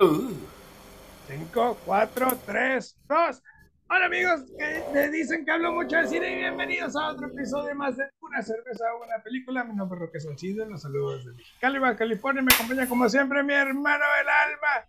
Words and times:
5, 0.00 1.78
4, 1.84 2.38
3, 2.46 2.96
2. 3.06 3.42
Hola 3.90 4.06
amigos, 4.06 4.40
que 4.58 4.82
me 4.94 5.10
dicen 5.10 5.44
que 5.44 5.50
hablo 5.50 5.72
mucho 5.72 5.96
de 5.96 6.08
cine 6.08 6.32
y 6.32 6.36
bienvenidos 6.36 6.96
a 6.96 7.08
otro 7.08 7.26
episodio 7.26 7.74
más 7.74 7.98
de 7.98 8.04
Una 8.20 8.40
cerveza 8.42 8.84
o 8.94 9.04
una 9.04 9.22
película. 9.22 9.62
Mi 9.62 9.76
nombre 9.76 9.98
es 9.98 10.06
Roque 10.06 10.20
Solcides, 10.20 10.66
los 10.68 10.80
saludos 10.80 11.22
desde 11.22 11.36
Mexicali, 11.36 11.78
California. 11.98 12.40
Me 12.40 12.54
acompaña 12.54 12.88
como 12.88 13.10
siempre 13.10 13.42
mi 13.42 13.52
hermano 13.52 14.04
del 14.16 14.28
alma. 14.30 14.88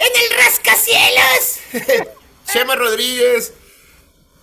¡En 0.00 0.08
el 0.08 0.38
rascacielos! 0.44 1.60
Chema 2.52 2.74
Rodríguez, 2.74 3.54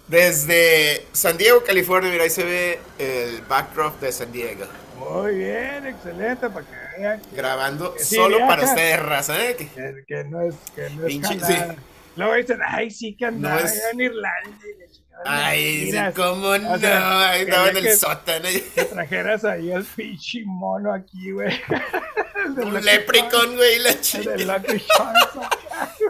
desde 0.07 1.05
San 1.11 1.37
Diego, 1.37 1.65
California. 1.65 2.09
Mira, 2.09 2.23
ahí 2.23 2.29
se 2.29 2.45
ve 2.45 2.79
el 2.97 3.41
backdrop 3.41 3.99
de 3.99 4.13
San 4.13 4.31
Diego. 4.31 4.65
Muy 4.99 5.35
bien, 5.35 5.87
excelente, 5.87 6.49
para 6.49 6.65
que 6.65 6.99
vean. 6.99 7.21
Grabando 7.33 7.93
que 7.93 8.03
sí 8.03 8.15
solo 8.15 8.37
viaja. 8.37 8.49
para 8.55 8.63
ustedes, 8.67 8.99
raza, 9.01 9.45
¿eh? 9.45 9.55
Que- 10.07 10.23
no 10.25 10.41
es, 10.41 10.55
que 10.75 10.89
no 10.91 11.07
es 11.07 11.13
Pinche- 11.13 11.39
jalada. 11.39 11.75
Luego 12.15 12.33
dicen, 12.35 12.59
ay, 12.67 12.91
sí 12.91 13.15
que 13.15 13.25
andaba 13.25 13.59
No 13.61 13.65
es- 13.67 13.81
en 13.93 14.01
Irlanda. 14.01 14.57
y 14.67 14.79
la 14.79 14.91
chingada". 14.91 15.23
Ay, 15.25 15.91
sí, 15.91 15.97
cómo 16.15 16.57
no. 16.57 16.73
O 16.73 16.77
sea, 16.79 17.29
Ahí 17.29 17.41
estaba 17.41 17.69
en 17.69 17.77
el 17.77 17.83
que- 17.83 17.95
sótano. 17.95 18.47
Que 18.75 18.85
trajeras 18.85 19.45
ahí 19.45 19.71
el 19.71 19.83
pinche 19.85 20.43
mono 20.45 20.93
aquí, 20.93 21.31
güey. 21.31 21.59
Un 22.57 22.73
leprechaun, 22.83 23.55
güey, 23.55 23.79
la 23.79 23.99
Charms, 23.99 24.27
El 24.27 24.37
de 24.37 24.39
chica. 24.39 24.57
Lucky 24.57 24.85
Charms. 24.97 25.49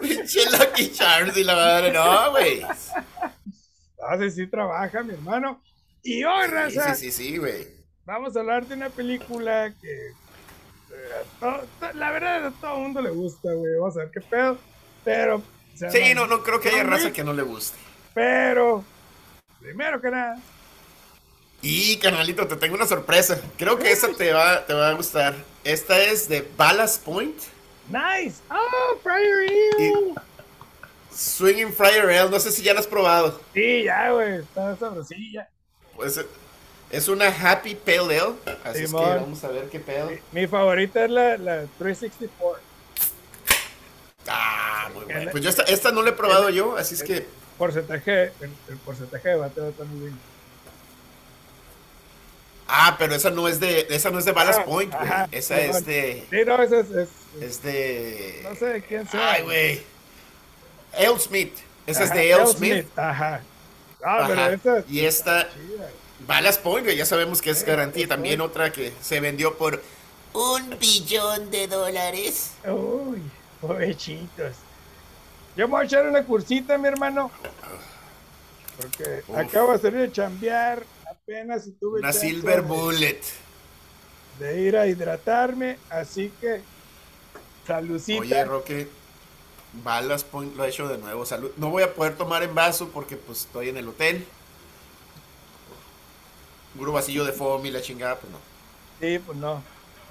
Pinche 0.00 0.40
Lucky 0.50 0.92
Charms 0.92 1.36
y 1.36 1.44
la 1.44 1.54
madre. 1.54 1.92
No, 1.92 2.30
güey. 2.30 2.62
Ah, 2.62 4.16
sí, 4.18 4.30
sí 4.30 4.46
trabaja, 4.46 5.02
mi 5.02 5.12
hermano. 5.12 5.62
Y 6.02 6.24
hoy, 6.24 6.44
Sí, 6.46 6.50
raza, 6.50 6.94
sí, 6.94 7.10
sí, 7.10 7.30
sí, 7.30 7.36
güey. 7.36 7.79
Vamos 8.06 8.36
a 8.36 8.40
hablar 8.40 8.66
de 8.66 8.74
una 8.74 8.90
película 8.90 9.72
que 9.80 10.08
eh, 10.08 10.12
a 11.40 11.60
to- 11.60 11.92
la 11.94 12.10
verdad 12.10 12.46
a 12.46 12.50
todo 12.52 12.76
el 12.76 12.82
mundo 12.82 13.00
le 13.02 13.10
gusta, 13.10 13.52
güey. 13.52 13.74
Vamos 13.78 13.96
a 13.96 14.00
ver 14.00 14.10
qué 14.10 14.20
pedo. 14.20 14.58
Pero. 15.04 15.42
Sí, 15.90 16.14
no, 16.14 16.26
no 16.26 16.42
creo 16.42 16.60
que 16.60 16.68
haya 16.68 16.82
raza 16.82 17.12
que 17.12 17.24
no 17.24 17.32
le 17.32 17.42
guste. 17.42 17.78
Pero, 18.12 18.84
primero 19.60 20.00
que 20.00 20.10
nada, 20.10 20.36
Y, 21.62 21.96
carnalito, 21.98 22.46
te 22.46 22.56
tengo 22.56 22.74
una 22.74 22.86
sorpresa. 22.86 23.40
Creo 23.56 23.78
que 23.78 23.90
esa 23.92 24.08
te 24.12 24.32
va, 24.32 24.66
te 24.66 24.74
va 24.74 24.88
a 24.90 24.92
gustar. 24.92 25.34
Esta 25.64 25.98
es 25.98 26.28
de 26.28 26.46
Ballast 26.56 27.02
Point. 27.04 27.36
nice. 27.88 28.40
Oh, 28.50 28.98
Friar 29.02 29.44
Hill. 29.78 30.14
Swinging 31.14 31.72
Friar 31.72 32.08
Ale. 32.10 32.30
No 32.30 32.40
sé 32.40 32.50
si 32.50 32.62
ya 32.62 32.74
la 32.74 32.80
has 32.80 32.86
probado. 32.86 33.40
Sí, 33.54 33.84
ya, 33.84 34.10
güey. 34.10 34.40
Está 34.40 34.76
sabrosilla. 34.76 35.48
Pues 35.96 36.20
es 36.90 37.08
una 37.08 37.26
Happy 37.28 37.74
Pale 37.74 37.98
Ale. 38.18 38.34
Así 38.64 38.84
es 38.84 38.90
que 38.90 38.96
vamos 38.96 39.42
a 39.44 39.48
ver 39.48 39.68
qué 39.68 39.80
pedo. 39.80 40.10
Mi 40.32 40.46
favorita 40.46 41.04
es 41.04 41.10
la, 41.10 41.36
la 41.38 41.64
364. 41.78 42.62
Ah, 44.28 44.90
muy 44.94 45.04
bueno. 45.04 45.30
Pues 45.30 45.42
yo 45.42 45.50
esta, 45.50 45.62
esta 45.64 45.92
no 45.92 46.02
la 46.02 46.10
he 46.10 46.12
probado 46.12 46.50
yo, 46.50 46.76
así 46.76 46.94
es 46.94 47.02
que. 47.02 47.26
Porcentaje, 47.58 48.32
el, 48.40 48.50
el 48.68 48.76
porcentaje 48.84 49.28
de 49.30 49.36
bateo 49.36 49.68
está 49.68 49.84
muy 49.84 50.00
bien. 50.00 50.18
Ah, 52.68 52.94
pero 52.98 53.14
esa 53.14 53.30
no 53.30 53.48
es 53.48 53.58
de, 53.58 53.86
esa 53.90 54.10
no 54.10 54.18
es 54.18 54.24
de 54.24 54.32
Ballast 54.32 54.60
Ah, 54.60 54.64
Point, 54.64 54.94
güey. 54.94 55.10
Esa 55.32 55.60
es 55.60 55.84
de. 55.84 56.24
Sí, 56.30 56.36
no, 56.46 56.62
ese 56.62 56.80
es. 56.80 56.90
es- 56.90 57.08
Es 57.40 57.62
de. 57.62 58.40
no 58.42 58.54
sé 58.56 58.66
de 58.66 58.82
quién 58.82 59.08
sea. 59.08 59.32
Ay, 59.32 59.42
güey. 59.42 59.82
Ale 60.94 61.18
Smith. 61.20 61.54
Esa 61.86 62.04
es 62.04 62.12
de 62.12 62.32
Ale 62.32 62.42
Ale 62.42 62.46
Smith. 62.52 62.86
Ajá. 62.98 63.40
Ah, 64.02 64.24
pero 64.28 64.40
Ajá. 64.40 64.52
esta. 64.52 64.84
Y 64.88 65.04
esta, 65.04 65.48
chida. 65.52 65.90
Ballast 66.26 66.62
Point, 66.62 66.88
ya 66.90 67.04
sabemos 67.06 67.40
que 67.42 67.50
es 67.50 67.58
Sí, 67.60 67.66
garantía. 67.66 68.04
sí. 68.04 68.08
También 68.08 68.40
otra 68.40 68.72
que 68.72 68.92
se 69.02 69.20
vendió 69.20 69.56
por 69.56 69.82
Un 70.32 70.78
billón 70.78 71.50
de 71.50 71.66
dólares. 71.66 72.52
Uy, 72.66 73.20
pobrecitos. 73.60 74.54
Yo 75.56 75.66
me 75.66 75.72
voy 75.72 75.82
a 75.82 75.84
echar 75.84 76.06
una 76.06 76.24
cursita, 76.24 76.78
mi 76.78 76.86
hermano. 76.88 77.30
Porque 78.80 79.22
Uf. 79.26 79.36
acabo 79.36 79.72
de 79.72 79.78
salir 79.80 80.00
de 80.00 80.12
chambear. 80.12 80.84
Apenas 81.10 81.64
tuve 81.80 81.98
una 82.00 82.12
Silver 82.12 82.62
de- 82.62 82.68
Bullet. 82.68 83.20
de 84.38 84.60
ir 84.60 84.76
a 84.76 84.86
hidratarme. 84.86 85.78
Así 85.90 86.32
que, 86.40 86.62
salucita. 87.66 88.20
Oye, 88.20 88.44
Roque, 88.44 88.88
Ballast 89.84 90.26
Point 90.28 90.56
lo 90.56 90.62
ha 90.62 90.68
hecho 90.68 90.86
de 90.88 90.96
nuevo. 90.98 91.26
Salud. 91.26 91.50
No 91.56 91.70
voy 91.70 91.82
a 91.82 91.92
poder 91.92 92.16
tomar 92.16 92.42
en 92.44 92.54
vaso 92.54 92.88
porque 92.88 93.16
pues 93.16 93.40
estoy 93.40 93.68
en 93.68 93.76
el 93.76 93.88
hotel. 93.88 94.26
Puro 96.80 96.92
vasillo 96.92 97.26
de 97.26 97.32
foam 97.32 97.66
y 97.66 97.70
la 97.70 97.82
chingada, 97.82 98.16
pues 98.16 98.32
no. 98.32 98.38
Sí, 99.00 99.18
pues 99.18 99.36
no. 99.36 99.62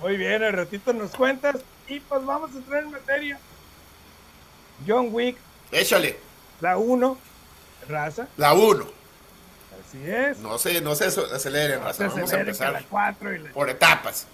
Muy 0.02 0.18
bien, 0.18 0.44
al 0.44 0.54
ratito 0.54 0.94
nos 0.94 1.10
cuentas. 1.10 1.56
Y 1.88 2.00
pues 2.00 2.24
vamos 2.24 2.52
a 2.54 2.58
entrar 2.60 2.84
en 2.84 2.92
materia. 2.92 3.40
John 4.88 5.08
Wick, 5.12 5.36
Échale, 5.72 6.20
la 6.62 6.78
1, 6.78 7.18
raza. 7.88 8.28
la 8.38 8.54
1. 8.54 8.86
Así 8.86 9.98
es. 10.12 10.38
No 10.38 10.60
se, 10.60 10.80
no 10.82 10.94
se 10.94 11.06
aceleren, 11.06 11.82
raza. 11.84 12.08
Se 12.08 12.16
Vamos 12.16 12.30
a 12.32 12.38
que 12.38 12.44
la 12.44 12.50
empezar 12.52 12.86
4 12.88 13.36
y 13.36 13.40
la, 13.40 13.50
por 13.52 13.68
etapas. 13.72 14.28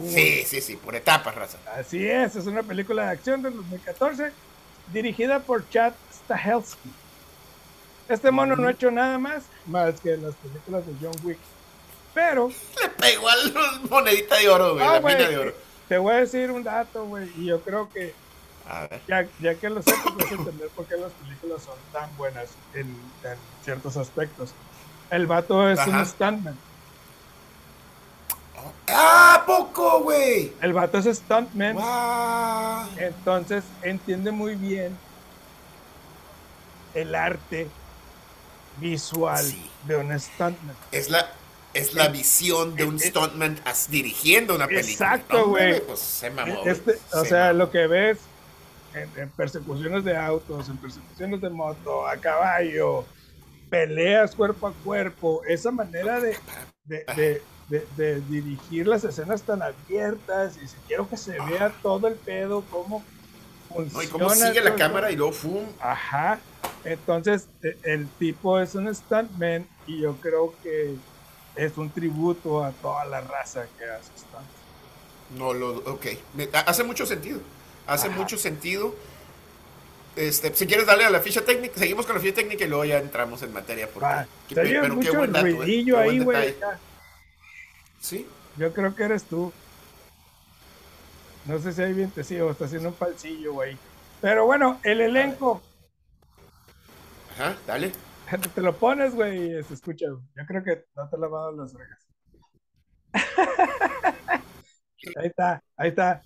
la. 0.00 0.10
Sí, 0.10 0.44
sí, 0.46 0.62
sí, 0.62 0.76
por 0.76 0.96
etapas, 0.96 1.34
raza. 1.34 1.58
Así 1.78 2.08
es, 2.08 2.34
es 2.36 2.46
una 2.46 2.62
película 2.62 3.04
de 3.04 3.10
acción 3.10 3.42
del 3.42 3.54
2014 3.54 4.32
dirigida 4.94 5.40
por 5.40 5.68
Chad 5.68 5.92
Stahelski. 6.24 6.90
Este 8.08 8.30
mono 8.30 8.56
no 8.56 8.66
ha 8.68 8.70
hecho 8.70 8.90
nada 8.90 9.18
más 9.18 9.42
más 9.66 10.00
que 10.00 10.16
las 10.16 10.34
películas 10.36 10.86
de 10.86 10.94
John 11.02 11.14
Wick. 11.22 11.38
Pero, 12.14 12.48
Le 12.80 12.88
pegó 12.90 13.28
a 13.28 13.36
la 13.36 13.80
monedita 13.88 14.36
de 14.36 14.48
oro, 14.50 14.74
güey, 14.74 14.84
ah, 14.86 14.92
la 14.94 15.00
güey, 15.00 15.16
mina 15.16 15.28
de 15.28 15.38
oro. 15.38 15.54
te 15.88 15.98
voy 15.98 16.12
a 16.14 16.16
decir 16.18 16.50
un 16.50 16.62
dato, 16.62 17.06
güey, 17.06 17.30
y 17.36 17.46
yo 17.46 17.60
creo 17.62 17.88
que 17.90 18.14
A 18.68 18.82
ver. 18.86 19.00
ya, 19.08 19.26
ya 19.40 19.54
que 19.54 19.70
lo 19.70 19.76
vas 19.76 19.86
a 19.88 20.34
entender 20.34 20.68
por 20.70 20.84
qué 20.86 20.96
las 20.96 21.12
películas 21.12 21.62
son 21.62 21.76
tan 21.92 22.14
buenas 22.16 22.50
en, 22.74 22.86
en 23.24 23.36
ciertos 23.64 23.96
aspectos. 23.96 24.50
El 25.10 25.26
vato 25.26 25.68
es 25.70 25.78
un 25.86 26.04
stuntman. 26.06 26.56
¡Ah, 28.88 29.36
¿a 29.40 29.46
poco, 29.46 30.00
güey! 30.02 30.52
El 30.60 30.72
vato 30.72 30.98
es 30.98 31.16
stuntman. 31.16 31.74
¡Guau! 31.74 32.88
Entonces 32.98 33.64
entiende 33.82 34.30
muy 34.32 34.54
bien 34.54 34.96
el 36.94 37.14
arte 37.14 37.68
visual 38.78 39.42
Sí. 39.44 39.70
de 39.86 39.96
un 39.96 40.18
stuntman. 40.18 40.76
Es 40.90 41.08
la, 41.10 41.30
es 41.74 41.94
la 41.94 42.08
visión 42.08 42.74
de 42.76 42.84
un 42.84 42.96
eh, 42.96 43.00
stuntman 43.00 43.58
dirigiendo 43.88 44.54
una 44.54 44.66
película. 44.66 44.90
Exacto, 45.14 45.38
No, 45.38 45.46
güey. 45.48 45.80
Pues 45.80 45.98
se 46.00 46.30
mamó. 46.30 46.62
Este, 46.64 46.98
o 47.12 47.22
Se 47.22 47.28
sea, 47.30 47.46
mamó. 47.48 47.58
lo 47.60 47.70
que 47.70 47.86
ves 47.86 48.18
en, 48.94 49.08
en 49.16 49.30
persecuciones 49.30 50.04
de 50.04 50.16
autos, 50.16 50.68
en 50.68 50.76
persecuciones 50.76 51.40
de 51.40 51.48
moto, 51.50 52.06
a 52.06 52.16
caballo, 52.18 53.04
peleas 53.70 54.34
cuerpo 54.34 54.66
a 54.66 54.72
cuerpo, 54.72 55.42
esa 55.48 55.70
manera 55.70 56.20
de, 56.20 56.36
de, 56.84 57.04
de- 57.68 57.86
de- 57.96 58.20
dirigir 58.22 58.86
las 58.86 59.02
escenas 59.04 59.42
tan 59.42 59.62
abiertas 59.62 60.58
y 60.62 60.68
si 60.68 60.76
quiero 60.86 61.08
que 61.08 61.16
se 61.16 61.38
vea 61.40 61.72
todo 61.82 62.06
el 62.08 62.14
pedo, 62.16 62.62
cómo 62.70 63.02
funciona. 63.68 63.92
No, 63.94 64.02
y 64.02 64.06
cómo 64.08 64.28
sigue 64.30 64.60
la 64.60 64.74
cámara 64.74 65.10
y 65.10 65.16
luego 65.16 65.32
¡fum! 65.32 65.64
Ajá. 65.80 66.38
Entonces, 66.84 67.46
e- 67.62 67.78
el 67.84 68.08
tipo 68.18 68.60
es 68.60 68.74
un 68.74 68.94
stuntman 68.94 69.66
y 69.86 70.02
yo 70.02 70.16
creo 70.16 70.52
que 70.62 70.96
es 71.56 71.76
un 71.76 71.90
tributo 71.90 72.64
a 72.64 72.72
toda 72.72 73.04
la 73.04 73.20
raza 73.20 73.66
que 73.78 73.84
hace 73.84 74.10
stunt. 74.18 74.46
No 75.38 75.52
lo. 75.54 75.76
Ok. 75.92 76.06
Me- 76.34 76.48
hace 76.52 76.84
mucho 76.84 77.06
sentido. 77.06 77.40
Hace 77.86 78.08
Ajá. 78.08 78.16
mucho 78.16 78.36
sentido. 78.38 78.94
Este, 80.14 80.54
si 80.54 80.66
quieres 80.66 80.86
darle 80.86 81.04
a 81.06 81.10
la 81.10 81.20
ficha 81.20 81.42
técnica, 81.42 81.78
seguimos 81.78 82.04
con 82.06 82.14
la 82.16 82.20
ficha 82.20 82.34
técnica 82.34 82.64
y 82.64 82.68
luego 82.68 82.84
ya 82.84 82.98
entramos 82.98 83.42
en 83.42 83.52
materia. 83.52 83.88
Porque, 83.88 84.06
qué- 84.48 84.54
se 84.54 84.60
oye 84.60 84.70
pero 84.80 84.82
qué 84.88 84.90
mucho 84.96 85.14
buen 85.14 85.32
dato, 85.32 85.46
¿eh? 85.46 85.84
Qué 85.84 85.96
ahí, 85.96 86.18
güey. 86.20 86.54
Sí. 88.00 88.26
Yo 88.56 88.72
creo 88.74 88.94
que 88.94 89.04
eres 89.04 89.24
tú. 89.24 89.52
No 91.46 91.58
sé 91.58 91.72
si 91.72 91.82
hay 91.82 91.92
vientecillo, 91.92 92.50
está 92.50 92.66
haciendo 92.66 92.90
un 92.90 92.94
falsillo, 92.94 93.54
güey. 93.54 93.76
Pero 94.20 94.44
bueno, 94.46 94.78
el 94.84 95.00
elenco, 95.00 95.60
Ajá, 97.34 97.56
dale. 97.66 97.90
te 98.54 98.60
lo 98.60 98.76
pones, 98.76 99.14
güey, 99.14 99.58
y 99.58 99.62
se 99.62 99.74
escucha. 99.74 100.06
Yo 100.06 100.46
creo 100.46 100.62
que 100.64 100.84
no 100.94 101.08
te 101.08 101.16
he 101.16 101.18
lavado 101.18 101.52
las 101.52 101.74
orejas. 101.74 102.06
ahí 105.16 105.26
está, 105.26 105.62
ahí 105.76 105.88
está. 105.90 106.22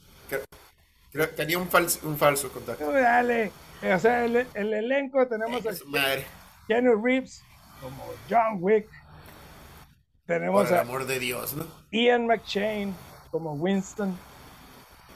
Creo- 1.13 1.29
tenía 1.31 1.59
un, 1.59 1.69
fals- 1.71 2.03
un 2.03 2.17
falso 2.17 2.51
contacto. 2.53 2.91
Dale. 2.93 3.51
Eh, 3.83 3.95
O 3.95 3.99
sea, 3.99 4.25
el, 4.25 4.47
el 4.55 4.73
elenco 4.75 5.27
tenemos 5.29 5.65
a 5.67 5.75
Su 5.75 5.87
madre. 5.89 6.25
Keanu 6.69 7.03
Reeves 7.03 7.43
como 7.81 8.05
John 8.29 8.59
Wick. 8.61 8.87
Por 8.89 10.37
Tenemos 10.37 10.71
el 10.71 10.77
a 10.77 10.81
amor 10.81 11.07
de 11.07 11.19
Dios, 11.19 11.55
¿no? 11.55 11.67
Ian 11.93 12.27
McShane 12.27 12.93
como 13.31 13.53
Winston. 13.55 14.17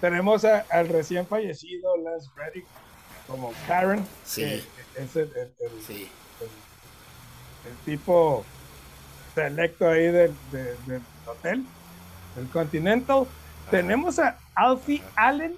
Tenemos 0.01 0.45
a- 0.45 0.65
al 0.71 0.89
recién 0.89 1.27
fallecido 1.27 1.97
Lance 1.99 2.29
Reddick 2.37 2.67
como 3.27 3.53
Karen. 3.67 4.07
Sí. 4.25 4.65
que 4.97 5.03
es 5.03 5.17
el, 5.17 5.31
el- 5.37 5.55
el- 5.59 5.83
Sí. 5.87 6.09
El 7.67 7.77
tipo 7.85 8.45
selecto 9.35 9.89
ahí 9.89 10.07
del, 10.07 10.35
de- 10.53 10.77
del 10.87 11.03
hotel, 11.27 11.65
del 12.37 12.49
Continental. 12.49 13.27
Tenemos 13.71 14.19
a 14.19 14.39
Alfie 14.55 15.03
Allen 15.17 15.57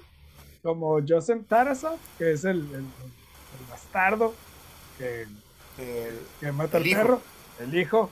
como 0.61 0.99
Joseph 1.07 1.45
Tarasov, 1.47 1.97
que 2.17 2.31
es 2.33 2.43
el, 2.45 2.59
el- 2.59 2.75
el 2.75 3.65
bastardo 3.69 4.33
que, 4.97 5.27
El- 5.77 6.19
que 6.39 6.51
mata 6.51 6.77
al 6.77 6.85
hijo. 6.87 7.01
perro, 7.01 7.21
el 7.59 7.75
hijo, 7.75 8.09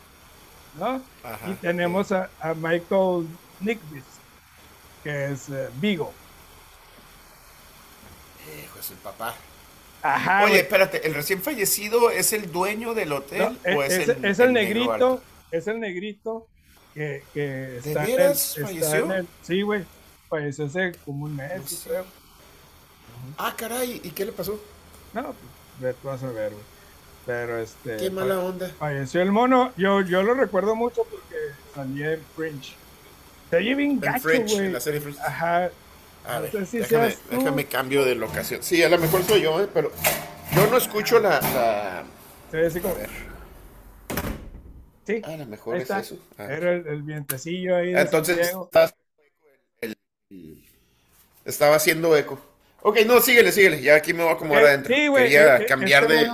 ¿no? 0.79 1.01
Ajá. 1.23 1.49
Y 1.49 1.53
tenemos 1.55 2.11
a, 2.11 2.29
a 2.39 2.53
Michael 2.55 3.27
Nickbis, 3.59 4.03
que 5.03 5.31
es 5.31 5.49
eh, 5.49 5.69
Vigo. 5.75 6.11
Hijo, 8.63 8.79
es 8.79 8.89
el 8.91 8.97
papá. 8.97 9.35
Ajá. 10.03 10.39
Oye, 10.43 10.49
güey. 10.51 10.61
espérate, 10.61 11.05
¿el 11.07 11.13
recién 11.13 11.41
fallecido 11.41 12.09
es 12.11 12.33
el 12.33 12.51
dueño 12.51 12.93
del 12.93 13.11
hotel 13.13 13.57
No, 13.65 13.77
o 13.77 13.83
es, 13.83 13.93
es, 13.93 14.09
el, 14.09 14.25
es 14.25 14.39
el 14.39 14.53
negrito, 14.53 15.21
es 15.51 15.67
el 15.67 15.79
negrito 15.79 16.47
que, 16.93 17.23
que 17.33 17.77
está, 17.77 18.01
en- 18.05 18.15
veras 18.17 18.49
está 18.57 18.67
falleció? 18.67 19.05
en 19.05 19.11
el- 19.11 19.27
sí, 19.43 19.61
güey, 19.61 19.83
falleció 20.29 20.65
hace 20.65 20.91
como 21.05 21.25
un 21.25 21.35
mes, 21.35 21.51
No 21.55 21.61
yo 21.63 21.67
sé. 21.67 21.89
creo. 21.89 22.05
Ah, 23.37 23.53
caray, 23.55 24.01
¿y 24.03 24.09
qué 24.11 24.25
le 24.25 24.31
pasó? 24.31 24.59
No, 25.13 25.35
pues, 25.79 25.95
vas 26.03 26.23
a 26.23 26.31
ver, 26.31 26.51
güey. 26.51 26.63
Pero 27.25 27.59
este. 27.59 27.97
Qué 27.97 28.09
mala 28.09 28.39
onda. 28.39 28.67
Falleció 28.79 29.21
el 29.21 29.31
mono. 29.31 29.71
Yo, 29.77 30.01
yo 30.01 30.23
lo 30.23 30.33
recuerdo 30.33 30.75
mucho 30.75 31.03
porque 31.03 31.35
salía 31.75 32.13
en 32.13 32.21
Fringe. 32.35 32.73
Oye 33.53 33.75
bien 33.75 33.91
En 33.91 33.99
gacho, 33.99 34.23
güey. 34.27 34.57
en 34.57 34.73
la 34.73 34.79
serie 34.79 35.01
Fringe. 35.01 35.19
Ajá. 35.21 35.69
A 36.25 36.35
no 36.35 36.41
ver, 36.43 36.51
sé 36.51 36.65
si 36.65 36.77
déjame, 36.79 37.09
seas 37.11 37.21
tú. 37.29 37.35
déjame 37.37 37.65
cambio 37.65 38.05
de 38.05 38.15
locación. 38.15 38.61
Sí, 38.63 38.81
a 38.83 38.89
lo 38.89 38.97
mejor 38.97 39.23
soy 39.23 39.41
yo, 39.41 39.61
¿eh? 39.61 39.67
pero 39.73 39.91
yo 40.55 40.67
no 40.67 40.77
escucho 40.77 41.19
la... 41.19 41.39
la... 41.41 42.03
Se 42.51 42.57
ve 42.57 42.67
así 42.67 42.79
como. 42.79 42.93
A 42.95 42.97
ver, 42.97 43.09
Sí. 45.05 45.21
a 45.23 45.35
lo 45.37 45.45
mejor 45.47 45.77
es 45.77 45.89
eso. 45.89 46.19
Ah. 46.37 46.45
Era 46.45 46.73
el, 46.73 46.85
el 46.87 47.01
vientecillo 47.03 47.75
ahí. 47.75 47.91
De 47.91 48.01
Entonces 48.01 48.35
Santiago. 48.37 48.65
estaba, 48.65 48.91
el- 49.81 49.97
el- 50.29 50.63
estaba 51.43 51.75
haciendo 51.75 52.15
eco. 52.15 52.39
Ok, 52.83 52.99
no, 53.07 53.19
síguele, 53.19 53.51
síguele. 53.51 53.81
Ya 53.81 53.95
aquí 53.95 54.13
me 54.13 54.21
voy 54.23 54.31
a 54.31 54.35
acomodar 54.35 54.63
Eh, 54.63 54.67
adentro. 54.67 54.95
sí, 54.95 55.07
güey, 55.07 55.23
Quería 55.23 55.57
eh, 55.57 55.65
cambiar 55.65 56.03
este 56.03 56.13
de... 56.15 56.29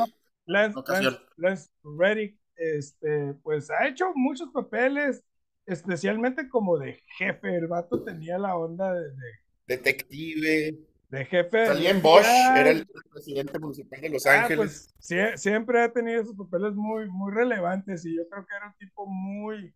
Lance, 0.45 0.75
locación. 0.75 1.13
Lance- 1.13 1.27
Lance 1.37 1.69
Reddick, 1.97 2.37
este, 2.55 3.33
pues 3.43 3.69
ha 3.69 3.87
hecho 3.87 4.11
muchos 4.15 4.49
papeles, 4.53 5.23
especialmente 5.65 6.47
como 6.49 6.77
de 6.77 7.01
jefe. 7.17 7.55
El 7.55 7.67
vato 7.67 8.03
tenía 8.03 8.37
la 8.37 8.55
onda 8.55 8.93
de, 8.93 9.09
de- 9.11 9.39
Detective. 9.67 10.77
de 11.09 11.25
jefe. 11.25 11.67
Salía 11.67 11.91
en 11.91 12.01
Bosch, 12.01 12.25
era 12.25 12.69
el 12.69 12.85
presidente 13.11 13.57
municipal 13.59 14.01
de 14.01 14.09
Los 14.09 14.25
Ah, 14.25 14.41
Ángeles. 14.41 14.57
pues 14.57 14.95
sie- 14.99 15.37
siempre 15.37 15.81
ha 15.81 15.91
tenido 15.93 16.21
esos 16.21 16.35
papeles 16.35 16.73
muy, 16.75 17.09
muy 17.09 17.31
relevantes 17.33 18.05
y 18.05 18.15
yo 18.15 18.27
creo 18.29 18.45
que 18.45 18.55
era 18.55 18.67
un 18.67 18.73
tipo 18.77 19.05
muy 19.05 19.73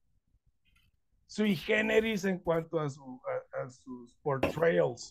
sui 1.27 1.55
generis 1.55 2.25
en 2.25 2.39
cuanto 2.39 2.79
a, 2.79 2.89
su, 2.89 3.21
a, 3.53 3.63
a 3.63 3.69
sus 3.69 4.13
portrayals, 4.21 5.09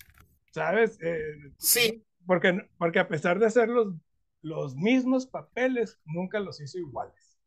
¿sabes? 0.50 0.98
Eh, 1.00 1.52
Sí, 1.56 2.04
porque, 2.26 2.68
porque 2.76 2.98
a 2.98 3.08
pesar 3.08 3.38
de 3.38 3.46
hacer 3.46 3.68
los, 3.70 3.94
los 4.42 4.76
mismos 4.76 5.26
papeles, 5.26 5.98
nunca 6.04 6.38
los 6.40 6.60
hizo 6.60 6.78
iguales. 6.78 7.38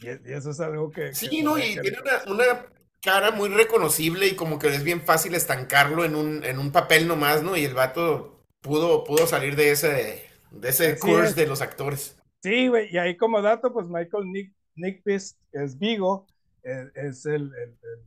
Y, 0.00 0.08
y 0.08 0.32
eso 0.32 0.50
es 0.50 0.58
algo 0.58 0.90
que... 0.90 1.14
sí, 1.14 1.28
que 1.28 1.42
no, 1.44 1.56
y 1.58 1.78
tiene 1.80 1.98
una, 2.00 2.32
una 2.32 2.72
cara 3.02 3.30
muy 3.30 3.48
reconocible 3.48 4.26
y 4.28 4.36
como 4.36 4.58
que 4.58 4.68
es 4.68 4.84
bien 4.84 5.02
fácil 5.02 5.34
estancarlo 5.34 6.04
en 6.04 6.16
un, 6.16 6.44
en 6.44 6.58
un 6.58 6.72
papel 6.72 7.08
nomás, 7.08 7.42
¿no? 7.42 7.56
Y 7.56 7.64
el 7.64 7.74
vato 7.74 8.44
pudo, 8.60 9.04
pudo 9.04 9.26
salir 9.26 9.56
de 9.56 9.70
ese, 9.72 10.28
de 10.50 10.68
ese 10.68 10.98
Así 10.98 10.98
curse 10.98 11.30
es. 11.30 11.36
de 11.36 11.46
los 11.46 11.60
actores. 11.62 12.16
Sí, 12.42 12.68
güey, 12.68 12.88
y 12.94 12.98
ahí 12.98 13.16
como 13.16 13.42
dato, 13.42 13.72
pues 13.72 13.86
Michael 13.88 14.24
Nick, 14.32 14.54
Nickbist, 14.76 15.38
que 15.52 15.62
es 15.64 15.78
Vigo, 15.78 16.26
eh, 16.62 16.90
es 16.94 17.26
el, 17.26 17.42
el- 17.54 17.78
el- 17.82 18.04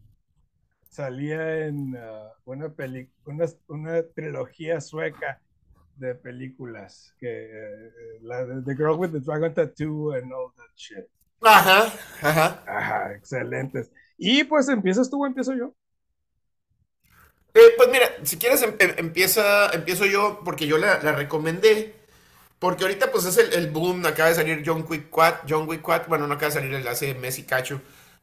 salía 0.89 1.67
en 1.67 1.95
ah, 1.97 2.31
una, 2.45 2.69
peli, 2.73 3.09
una, 3.25 3.45
una 3.67 4.03
trilogía 4.15 4.81
sueca 4.81 5.41
de 5.95 6.15
películas, 6.15 7.13
que 7.19 7.27
eh, 7.29 7.91
la 8.21 8.45
de 8.45 8.61
The 8.63 8.75
Girl 8.75 8.97
with 8.97 9.11
the 9.11 9.19
Dragon 9.21 9.53
Tattoo 9.53 10.13
and 10.13 10.31
all 10.33 10.51
that 10.55 10.71
shit. 10.75 11.05
Ajá, 11.41 11.93
ajá. 12.21 12.63
Ajá, 12.65 13.13
excelentes. 13.13 13.91
Y 14.25 14.45
pues 14.45 14.69
empiezas 14.69 15.09
tú 15.09 15.21
o 15.21 15.27
empiezo 15.27 15.53
yo. 15.53 15.75
Eh, 17.53 17.59
pues 17.77 17.89
mira, 17.89 18.09
si 18.23 18.37
quieres 18.37 18.61
em- 18.63 18.75
em- 18.79 18.95
empieza, 18.97 19.69
empiezo 19.73 20.05
yo 20.05 20.41
porque 20.43 20.65
yo 20.67 20.77
la, 20.77 20.99
la 21.03 21.11
recomendé. 21.13 21.95
Porque 22.59 22.85
ahorita 22.85 23.11
pues 23.11 23.25
es 23.25 23.37
el, 23.37 23.71
boom, 23.71 24.05
acaba 24.05 24.29
de 24.29 24.35
salir 24.35 24.63
John 24.65 24.85
Wick 24.89 25.09
4, 25.11 25.41
John 25.49 25.69
Wick 25.69 25.81
4, 25.83 26.09
bueno, 26.09 26.27
no 26.27 26.35
acaba 26.35 26.49
de 26.53 26.61
salir 26.61 26.73
el 26.75 26.87
hace 26.87 27.13
mes 27.15 27.39
y 27.39 27.43
cacho, 27.43 27.81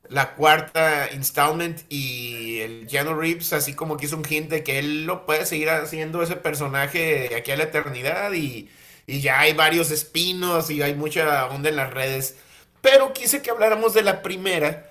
la 0.08 0.34
cuarta 0.36 1.10
installment 1.14 1.82
y 1.90 2.60
el 2.60 2.86
Keanu 2.88 3.14
Reeves 3.14 3.52
así 3.54 3.74
como 3.74 3.96
que 3.98 4.06
hizo 4.06 4.16
un 4.16 4.24
hint 4.28 4.50
de 4.50 4.64
que 4.64 4.78
él 4.80 5.06
lo 5.06 5.26
puede 5.26 5.46
seguir 5.46 5.70
haciendo 5.70 6.22
ese 6.22 6.36
personaje 6.36 7.28
de 7.30 7.36
aquí 7.36 7.52
a 7.52 7.56
la 7.58 7.64
eternidad 7.64 8.32
y, 8.32 8.70
y 9.06 9.20
ya 9.22 9.40
hay 9.40 9.54
varios 9.54 9.90
espinos 9.92 10.70
y 10.70 10.82
hay 10.82 10.94
mucha 10.94 11.46
onda 11.48 11.68
en 11.70 11.76
las 11.76 11.92
redes. 11.94 12.36
Pero 12.82 13.12
quise 13.14 13.42
que 13.42 13.50
habláramos 13.52 13.94
de 13.94 14.02
la 14.02 14.22
primera 14.22 14.89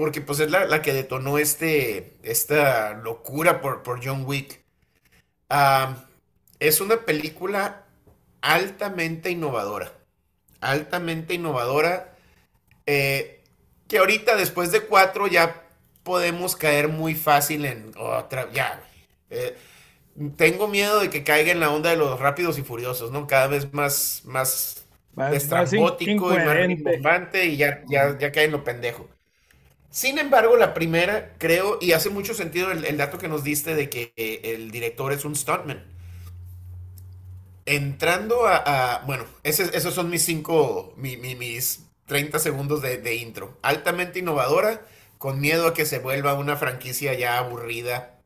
porque 0.00 0.20
pues 0.22 0.40
es 0.40 0.50
la, 0.50 0.64
la 0.66 0.82
que 0.82 0.92
detonó 0.94 1.38
este, 1.38 2.16
esta 2.22 2.94
locura 2.94 3.60
por, 3.60 3.82
por 3.82 4.04
John 4.04 4.24
Wick. 4.26 4.62
Ah, 5.50 6.06
es 6.60 6.80
una 6.80 6.98
película 7.06 7.86
altamente 8.42 9.30
innovadora. 9.30 9.92
Altamente 10.62 11.34
innovadora. 11.34 12.16
eh, 12.86 13.42
que 13.88 13.98
ahorita 13.98 14.36
después 14.36 14.72
de 14.72 14.82
cuatro 14.82 15.28
ya 15.28 15.64
podemos 16.04 16.56
caer 16.56 16.88
muy 16.88 17.14
fácil 17.16 17.66
en 17.66 17.92
otra. 17.98 18.50
Ya. 18.52 18.82
Eh, 19.30 19.56
tengo 20.36 20.68
miedo 20.68 21.00
de 21.00 21.10
que 21.10 21.24
caiga 21.24 21.52
en 21.52 21.60
la 21.60 21.70
onda 21.72 21.90
de 21.90 21.96
los 21.98 22.20
rápidos 22.20 22.58
y 22.58 22.62
furiosos, 22.62 23.12
¿no? 23.12 23.26
Cada 23.28 23.48
vez 23.48 23.72
más, 23.74 24.22
más 24.26 24.86
Más- 25.14 25.32
estrambótico 25.34 26.34
y 26.34 26.40
más 26.40 26.60
rimbombante 26.62 27.46
y 27.46 27.58
ya, 27.58 27.84
ya, 27.88 28.18
ya 28.18 28.32
cae 28.32 28.46
en 28.46 28.52
lo 28.52 28.64
pendejo. 28.64 29.09
Sin 29.90 30.18
embargo, 30.18 30.56
la 30.56 30.72
primera, 30.74 31.34
creo, 31.38 31.78
y 31.80 31.92
hace 31.92 32.10
mucho 32.10 32.32
sentido 32.34 32.70
el, 32.70 32.96
dato 32.96 33.18
que 33.18 33.28
nos 33.28 33.42
diste 33.44 33.74
de 33.74 33.90
que 33.90 34.12
eh, 34.16 34.40
el 34.54 34.70
director 34.70 35.12
es 35.12 35.24
un 35.24 35.34
stuntman. 35.34 35.84
Entrando 37.66 38.46
a, 38.48 39.02
bueno, 39.06 39.24
esos 39.44 39.94
son 39.94 40.10
mis 40.10 40.24
cinco, 40.24 40.92
mi- 40.96 41.16
mi- 41.16 41.36
mis 41.36 41.84
30 42.06 42.38
segundos 42.38 42.82
de, 42.82 42.98
de 42.98 43.14
intro. 43.16 43.56
Altamente 43.62 44.18
innovadora, 44.18 44.84
con 45.18 45.40
miedo 45.40 45.68
a 45.68 45.74
que 45.74 45.84
se 45.86 45.98
vuelva 46.00 46.34
una 46.34 46.56
franquicia 46.56 47.14
ya 47.14 47.38
aburrida, 47.38 48.18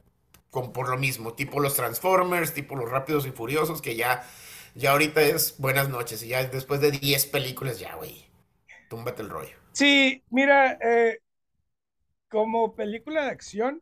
con, 0.51 0.73
por 0.73 0.89
lo 0.89 0.99
mismo, 0.99 1.35
tipo 1.35 1.61
los 1.61 1.75
Transformers, 1.77 2.55
tipo 2.55 2.77
los 2.77 2.91
Rápidos 2.91 3.27
y 3.27 3.33
Furiosos, 3.33 3.83
que 3.83 3.97
ya, 3.97 4.27
ya 4.75 4.93
ahorita 4.93 5.23
es 5.23 5.57
buenas 5.59 5.89
noches, 5.91 6.23
y 6.23 6.29
ya 6.29 6.45
después 6.45 6.81
de 6.81 6.93
10 6.93 7.27
películas, 7.27 7.81
ya, 7.81 7.95
güey, 7.97 8.27
túmbate 8.89 9.23
el 9.23 9.31
rollo. 9.31 9.57
Sí, 9.73 10.23
mira, 10.31 10.79
eh, 10.81 11.19
como 12.35 12.75
película 12.75 13.27
de 13.27 13.31
acción, 13.31 13.81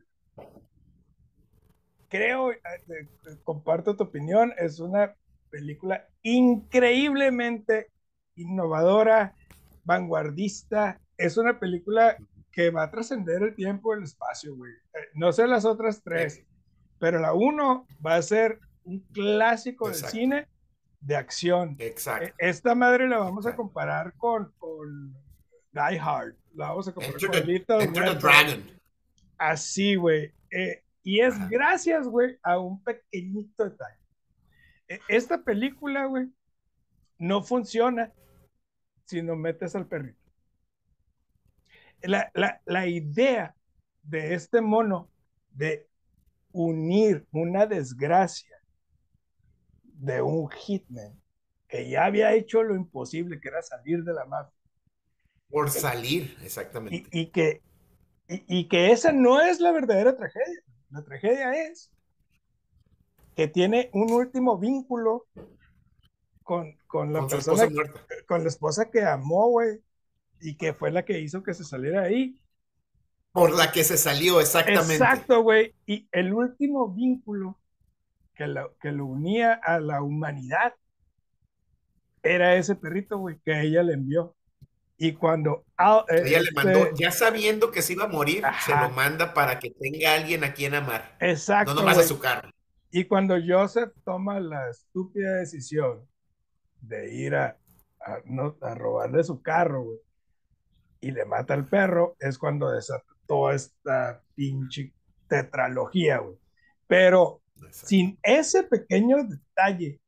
creo, 2.07 2.51
eh, 2.51 2.59
eh, 2.87 3.07
comparto 3.43 3.95
tu 3.95 4.03
opinión, 4.03 4.53
es 4.59 4.79
una 4.79 5.15
película 5.49 6.07
increíblemente 6.21 7.89
innovadora, 8.35 9.33
vanguardista, 9.83 11.01
es 11.17 11.37
una 11.37 11.59
película 11.59 12.15
que 12.51 12.69
va 12.69 12.83
a 12.83 12.91
trascender 12.91 13.41
el 13.41 13.55
tiempo 13.55 13.95
y 13.95 13.97
el 13.97 14.03
espacio, 14.03 14.55
güey. 14.55 14.71
Eh, 14.71 14.99
no 15.15 15.33
sé 15.33 15.47
las 15.47 15.65
otras 15.65 16.03
tres, 16.03 16.43
pero 16.99 17.17
la 17.17 17.33
uno 17.33 17.87
va 18.05 18.17
a 18.17 18.21
ser 18.21 18.59
un 18.83 18.99
clásico 19.13 19.85
del 19.85 19.95
Exacto. 19.95 20.15
cine 20.15 20.47
de 21.01 21.15
acción. 21.15 21.75
Exacto. 21.79 22.27
E- 22.37 22.49
Esta 22.49 22.75
madre 22.75 23.09
la 23.09 23.17
vamos 23.17 23.47
a 23.47 23.55
comparar 23.55 24.13
con, 24.15 24.53
con 24.59 25.11
Die 25.71 25.99
Hard. 25.99 26.35
La 26.53 26.69
vamos 26.69 26.87
a 26.87 26.93
comparar 26.93 27.49
Enter 27.49 27.65
con 27.85 27.95
Red 27.95 28.17
Dragon. 28.17 28.63
Así, 29.37 29.95
güey. 29.95 30.31
Eh, 30.51 30.83
y 31.03 31.19
es 31.19 31.33
Ajá. 31.35 31.47
gracias, 31.49 32.07
güey, 32.07 32.37
a 32.43 32.59
un 32.59 32.81
pequeñito 32.83 33.63
detalle. 33.63 33.97
E- 34.87 34.99
Esta 35.07 35.43
película, 35.43 36.05
güey, 36.05 36.27
no 37.17 37.41
funciona 37.43 38.11
si 39.05 39.21
no 39.21 39.35
metes 39.35 39.75
al 39.75 39.87
perrito. 39.87 40.19
La, 42.03 42.29
la- 42.33 42.61
la 42.65 42.87
idea 42.87 43.55
de 44.03 44.33
este 44.33 44.61
mono 44.61 45.09
de 45.51 45.87
unir 46.51 47.25
una 47.31 47.65
desgracia 47.65 48.55
de 49.83 50.21
un 50.21 50.49
hitman 50.49 51.19
que 51.67 51.89
ya 51.89 52.05
había 52.05 52.33
hecho 52.33 52.61
lo 52.61 52.75
imposible, 52.75 53.39
que 53.39 53.47
era 53.47 53.61
salir 53.61 54.03
de 54.03 54.13
la 54.13 54.25
mafia, 54.25 54.53
Por 55.53 55.69
salir, 55.69 56.35
exactamente. 56.43 57.07
y 57.11 57.27
que, 57.27 57.61
y, 58.27 58.43
y 58.47 58.67
que 58.67 58.91
esa 58.91 59.11
no 59.11 59.39
es 59.39 59.59
la 59.59 59.71
verdadera 59.71 60.17
tragedia. 60.17 60.61
La 60.89 61.03
tragedia 61.03 61.53
es 61.53 61.91
que 63.35 63.47
tiene 63.47 63.89
un 63.93 64.11
último 64.11 64.57
vínculo 64.57 65.27
con, 66.43 66.75
con 66.87 67.13
la 67.13 67.19
Con 67.19 67.29
persona, 67.29 67.67
con 68.27 68.41
la 68.41 68.49
esposa 68.49 68.89
que 68.89 69.03
amó, 69.03 69.49
güey, 69.49 69.79
y 70.41 70.55
que 70.55 70.73
fue 70.73 70.91
la 70.91 71.05
que 71.05 71.19
hizo 71.19 71.43
que 71.43 71.53
se 71.53 71.63
saliera 71.63 72.01
ahí. 72.01 72.35
Por 73.31 73.51
la 73.51 73.71
que 73.71 73.83
se 73.83 73.97
salió, 73.97 74.41
exactamente. 74.41 74.95
Exacto, 74.95 75.41
güey. 75.41 75.73
Y 75.85 76.07
el 76.11 76.33
último 76.33 76.89
vínculo 76.89 77.59
que 78.35 78.47
lo, 78.47 78.75
que 78.77 78.91
lo 78.91 79.05
unía 79.05 79.53
a 79.53 79.79
la 79.79 80.01
humanidad 80.01 80.73
era 82.23 82.55
ese 82.55 82.75
perrito, 82.75 83.17
güey, 83.19 83.37
que 83.45 83.61
ella 83.61 83.83
le 83.83 83.93
envió. 83.93 84.35
Y 84.97 85.13
cuando... 85.13 85.65
ah, 85.77 86.05
eh, 86.09 86.23
Ella 86.25 86.39
le 86.39 86.49
este- 86.49 86.53
mandó, 86.53 86.87
ya 86.95 87.11
sabiendo 87.11 87.71
que 87.71 87.81
se 87.81 87.93
iba 87.93 88.05
a 88.05 88.07
morir, 88.07 88.43
se 88.65 88.73
Ajá. 88.73 88.87
lo 88.87 88.93
manda 88.93 89.33
para 89.33 89.59
que 89.59 89.71
tenga 89.71 90.11
a 90.11 90.15
alguien 90.15 90.43
a 90.43 90.53
quien 90.53 90.75
amar. 90.75 91.17
Exacto. 91.19 91.73
No 91.73 91.81
nomás 91.81 91.95
a 91.95 92.01
güey. 92.01 92.07
su 92.07 92.19
carro. 92.19 92.49
Y 92.91 93.05
cuando 93.05 93.35
Joseph 93.45 93.91
toma 94.05 94.39
la 94.39 94.69
estúpida 94.69 95.33
decisión 95.35 96.07
de 96.79 97.13
ir 97.13 97.35
a, 97.35 97.57
a, 97.99 98.19
no, 98.25 98.55
a 98.61 98.75
robarle 98.75 99.23
su 99.23 99.41
carro, 99.41 99.83
güey, 99.83 99.97
y 101.01 101.11
le 101.11 101.25
mata 101.25 101.53
al 101.53 101.65
perro, 101.65 102.15
es 102.19 102.37
cuando 102.37 102.69
desata 102.69 103.03
toda 103.27 103.55
esta 103.55 104.21
pinche 104.35 104.93
tetralogía, 105.27 106.19
güey. 106.19 106.37
Pero 106.87 107.41
sin 107.71 108.19
ese 108.21 108.63
pequeño 108.63 109.23
detalle 109.23 109.99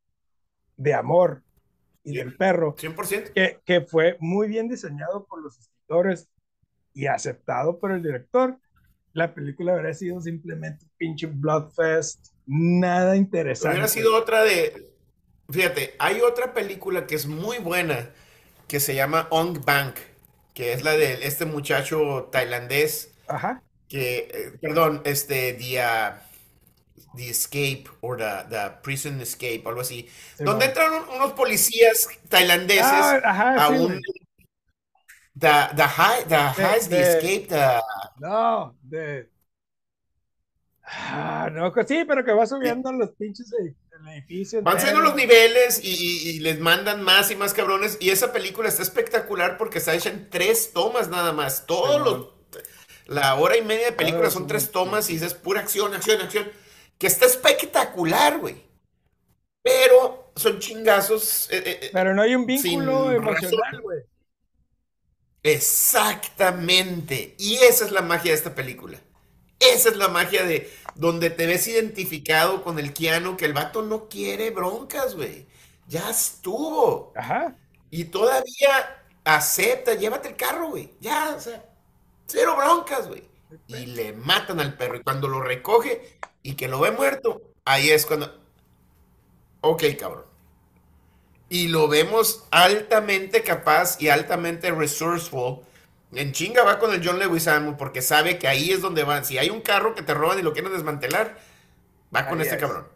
de 0.78 0.94
amor 0.94 1.44
y 2.06 2.18
del 2.18 2.36
perro, 2.38 2.76
100%. 2.76 3.34
que, 3.34 3.60
que 3.66 3.82
fue 3.82 4.16
muy 4.20 4.48
bien 4.48 4.70
diseñado 4.70 5.26
por 5.26 5.42
los 5.42 5.58
escritores 5.60 6.30
y 6.94 7.08
aceptado 7.08 7.80
por 7.80 7.92
el 7.92 8.02
director, 8.02 8.58
la 9.14 9.34
película 9.34 9.74
habría 9.74 9.94
sido 9.94 10.22
simplemente 10.22 10.86
pinche 10.98 11.26
Bloodfest, 11.28 12.28
nada 12.46 13.16
interesante. 13.16 13.76
Hubiera 13.76 13.88
sido 13.88 14.16
otra 14.16 14.44
de. 14.44 14.92
Fíjate, 15.50 15.96
hay 16.00 16.22
otra 16.22 16.54
película 16.54 17.08
que 17.08 17.16
es 17.16 17.26
muy 17.26 17.60
buena 17.60 18.10
que 18.68 18.80
se 18.80 18.94
llama 18.96 19.28
Ong 19.30 19.64
Bank, 19.64 19.96
que 20.54 20.74
es 20.74 20.84
la 20.84 20.98
de 20.98 21.26
este 21.28 21.46
muchacho 21.46 22.30
tailandés 22.32 23.14
Ajá. 23.28 23.64
que, 23.88 24.30
eh, 24.34 24.58
perdón, 24.60 25.02
este, 25.06 25.54
uh, 25.54 26.20
the 27.16 27.30
Escape 27.30 27.86
o 28.02 28.16
the, 28.16 28.46
the 28.50 28.72
Prison 28.84 29.20
Escape, 29.22 29.64
algo 29.66 29.82
así, 29.82 30.10
Sí, 30.38 30.44
donde 30.44 30.68
no. 30.74 30.74
un- 30.94 31.10
unos 31.16 31.34
policías 31.34 32.08
tailandeses 32.30 32.84
Ah, 32.84 33.20
ajá, 33.24 33.60
a 33.66 33.68
sí, 33.68 33.74
un. 33.74 34.02
The, 35.38 35.70
the 35.76 35.84
high, 35.84 36.24
the 36.24 36.36
highs, 36.54 36.88
the 36.90 36.96
de- 36.96 37.02
escape, 37.02 37.48
the, 37.50 37.82
No, 38.18 38.78
de. 38.82 39.30
Ah, 40.84 41.50
no, 41.52 41.72
sí, 41.88 42.06
pero 42.08 42.24
que 42.24 42.32
va 42.32 42.46
subiendo 42.46 42.92
los 42.92 43.12
pinches 43.14 43.52
el 43.54 43.76
edificio. 44.10 44.62
Van 44.62 44.80
subiendo 44.80 45.02
los 45.02 45.16
niveles 45.16 45.80
y, 45.84 45.90
y- 45.94 46.30
y 46.32 46.40
les 46.40 46.60
mandan 46.60 47.02
más 47.02 47.32
y 47.32 47.36
más 47.36 47.54
cabrones. 47.54 47.98
Y 48.00 48.10
esa 48.12 48.32
película 48.34 48.70
está 48.70 48.82
espectacular 48.84 49.58
porque 49.58 49.80
está 49.80 49.94
hecha 49.94 50.10
en 50.10 50.30
tres 50.30 50.72
tomas 50.74 51.10
nada 51.10 51.34
más. 51.34 51.66
Todos 51.66 52.02
los. 52.02 52.28
La 53.08 53.36
hora 53.36 53.58
y 53.58 53.62
media 53.62 53.88
de 53.88 53.92
película 53.94 54.30
son 54.32 54.48
sí, 54.48 54.48
tres 54.48 54.72
sí. 54.72 54.72
tomas 54.72 55.10
y 55.10 55.16
es 55.16 55.34
pura 55.34 55.62
acción, 55.62 55.94
acción, 55.94 56.22
acción. 56.22 56.52
Que 56.98 57.08
está 57.08 57.26
espectacular, 57.26 58.40
güey. 58.40 58.64
Pero 59.62 60.32
son 60.36 60.60
chingazos. 60.60 61.50
eh, 61.52 61.64
eh, 61.66 61.80
eh, 61.84 61.90
Pero 61.92 62.14
no 62.14 62.22
hay 62.22 62.36
un 62.36 62.46
vínculo 62.46 63.12
emocional, 63.12 63.82
güey. 63.82 64.00
Exactamente. 65.44 67.36
Y 67.38 67.56
esa 67.58 67.86
es 67.86 67.92
la 67.92 68.02
magia 68.02 68.32
de 68.32 68.38
esta 68.38 68.56
película. 68.56 69.00
Esa 69.60 69.90
es 69.90 69.98
la 69.98 70.08
magia 70.10 70.44
de 70.44 70.72
donde 70.96 71.30
te 71.30 71.46
ves 71.48 71.68
identificado 71.68 72.64
con 72.64 72.80
el 72.80 72.94
Keanu, 72.94 73.38
que 73.38 73.46
el 73.46 73.54
vato 73.54 73.82
no 73.84 74.10
quiere 74.10 74.50
broncas, 74.52 75.16
güey. 75.16 75.48
Ya 75.88 76.10
estuvo. 76.10 77.14
Ajá. 77.16 77.56
Y 77.90 78.06
todavía 78.06 79.04
acepta, 79.24 79.94
llévate 79.96 80.30
el 80.30 80.36
carro, 80.36 80.70
güey. 80.70 80.92
Ya, 81.00 81.36
o 81.36 81.40
sea, 81.40 81.64
cero 82.28 82.56
broncas, 82.58 83.08
güey. 83.08 83.24
Y 83.68 83.86
le 83.88 84.14
matan 84.14 84.60
al 84.60 84.76
perro. 84.78 84.98
Y 84.98 85.04
cuando 85.04 85.28
lo 85.28 85.42
recoge 85.42 86.20
y 86.46 86.54
que 86.54 86.68
lo 86.68 86.80
ve 86.80 86.92
muerto, 86.92 87.42
ahí 87.66 87.90
es 87.90 88.06
cuando. 88.06 88.32
Ok, 89.62 89.84
cabrón. 90.00 90.26
Y 91.50 91.70
lo 91.70 91.88
vemos 91.88 92.46
altamente 92.52 93.42
capaz 93.42 94.00
y 94.00 94.10
altamente 94.10 94.70
resourceful. 94.70 95.62
En 96.12 96.34
chinga 96.34 96.64
va 96.64 96.78
con 96.78 96.94
el 96.94 97.04
John 97.06 97.18
Leguizamo 97.18 97.78
porque 97.78 98.04
sabe 98.04 98.38
que 98.38 98.48
ahí 98.48 98.70
es 98.72 98.82
donde 98.82 99.04
van. 99.04 99.26
Si 99.26 99.40
hay 99.40 99.50
un 99.50 99.62
carro 99.62 99.96
que 99.96 100.04
te 100.04 100.14
roban 100.14 100.38
y 100.38 100.44
lo 100.44 100.54
quieren 100.54 100.72
desmantelar, 100.72 101.40
va 102.16 102.28
con 102.30 102.40
este 102.42 102.56
es. 102.56 102.62
cabrón. 102.62 102.88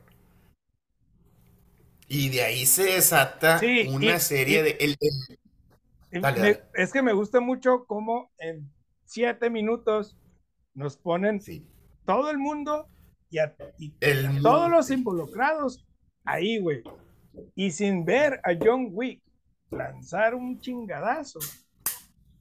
Y 2.08 2.29
de 2.29 2.44
ahí 2.44 2.65
se 2.68 2.84
desata 2.84 3.58
Sí, 3.60 3.88
una 3.91 4.15
y- 4.15 4.20
serie 4.20 4.60
y- 4.60 4.63
de. 4.63 4.70
el- 4.79 4.98
el- 5.00 5.39
Y 6.12 6.20
Dale, 6.20 6.39
me- 6.39 6.53
dale. 6.53 6.63
Es 6.75 6.91
que 6.94 7.01
me 7.01 7.13
gusta 7.13 7.39
mucho 7.39 7.86
cómo 7.88 8.32
en 8.38 8.72
siete 9.06 9.50
minutos 9.50 10.15
nos 10.75 10.98
ponen 10.98 11.41
sí, 11.41 11.65
todo 12.06 12.29
el 12.32 12.38
mundo 12.39 12.88
y 13.30 13.38
a, 13.40 13.56
y 13.78 13.94
el 14.00 14.26
a 14.26 14.42
todos 14.42 14.70
los 14.70 14.90
involucrados 14.92 15.86
ahí, 16.26 16.60
güey. 16.60 16.84
Y 17.56 17.72
sin 17.72 18.06
ver 18.06 18.42
a 18.44 18.52
John 18.60 18.88
Wick 18.92 19.22
lanzar 19.72 20.36
un 20.36 20.60
chingadazo, 20.60 21.40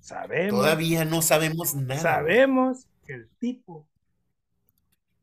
sabemos, 0.00 0.60
Todavía 0.60 1.04
no 1.04 1.20
sabemos 1.22 1.74
nada. 1.74 2.00
sabemos 2.00 2.86
que 3.06 3.14
el 3.14 3.28
tipo 3.38 3.86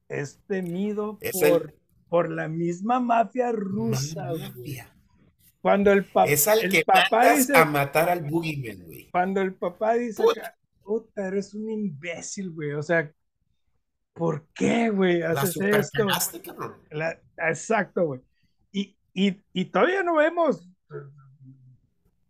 es 0.08 0.40
temido 0.48 1.18
Es 1.22 1.34
por, 1.40 1.62
el- 1.64 1.74
por 2.10 2.32
la 2.32 2.48
misma 2.48 3.00
mafia 3.00 3.52
rusa. 3.52 4.32
Mafia. 4.38 4.92
Cuando 5.62 5.92
el, 5.92 6.06
pa- 6.06 6.26
Es 6.26 6.48
al 6.48 6.60
el 6.66 6.72
que 6.72 6.86
papá 6.86 7.34
dice, 7.34 7.58
a 7.58 7.66
matar 7.66 8.08
al 8.10 8.22
Boogeyman, 8.30 8.84
güey. 8.86 9.10
cuando 9.10 9.42
el 9.42 9.56
papá 9.56 9.96
dice, 9.96 10.24
puta, 10.84 11.28
eres 11.28 11.56
un 11.56 11.72
imbécil, 11.72 12.52
güey. 12.52 12.74
O 12.74 12.84
sea, 12.84 13.12
¿por 14.16 14.48
qué, 14.56 14.90
güey, 14.90 15.22
haces 15.22 15.56
esto? 15.62 16.08
La- 16.90 17.20
exacto, 17.38 18.06
güey. 18.06 18.22
Y, 18.72 18.98
y, 19.14 19.44
y 19.54 19.66
todavía 19.66 20.02
no 20.02 20.16
vemos 20.16 20.68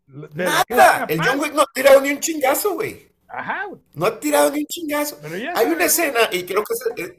Nada. 0.08 1.06
El. 1.10 1.20
John 1.22 1.40
Wick 1.40 1.54
no 1.54 1.62
ha 1.62 1.70
tirado 1.74 2.02
ni 2.02 2.10
un 2.12 2.20
chingazo, 2.20 2.74
güey. 2.76 3.10
Ajá, 3.28 3.66
güey. 3.66 3.82
No 3.94 4.06
ha 4.06 4.20
tirado 4.20 4.52
ni 4.52 4.60
un 4.60 4.66
chingazo. 4.68 5.18
Pero 5.22 5.38
ya 5.38 5.54
Hay 5.56 5.68
una 5.68 5.86
escena, 5.86 6.20
y 6.32 6.44
creo 6.44 6.64
que 6.64 6.74
es, 6.74 7.10
es- 7.10 7.14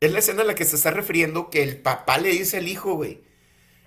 es 0.00 0.12
la 0.12 0.18
escena 0.18 0.42
a 0.42 0.44
la 0.44 0.54
que 0.54 0.64
se 0.64 0.76
está 0.76 0.90
refiriendo, 0.90 1.48
que 1.48 1.62
el 1.62 1.80
papá 1.80 2.18
le 2.18 2.30
dice 2.30 2.58
al 2.58 2.68
hijo, 2.68 2.94
güey. 2.94 3.22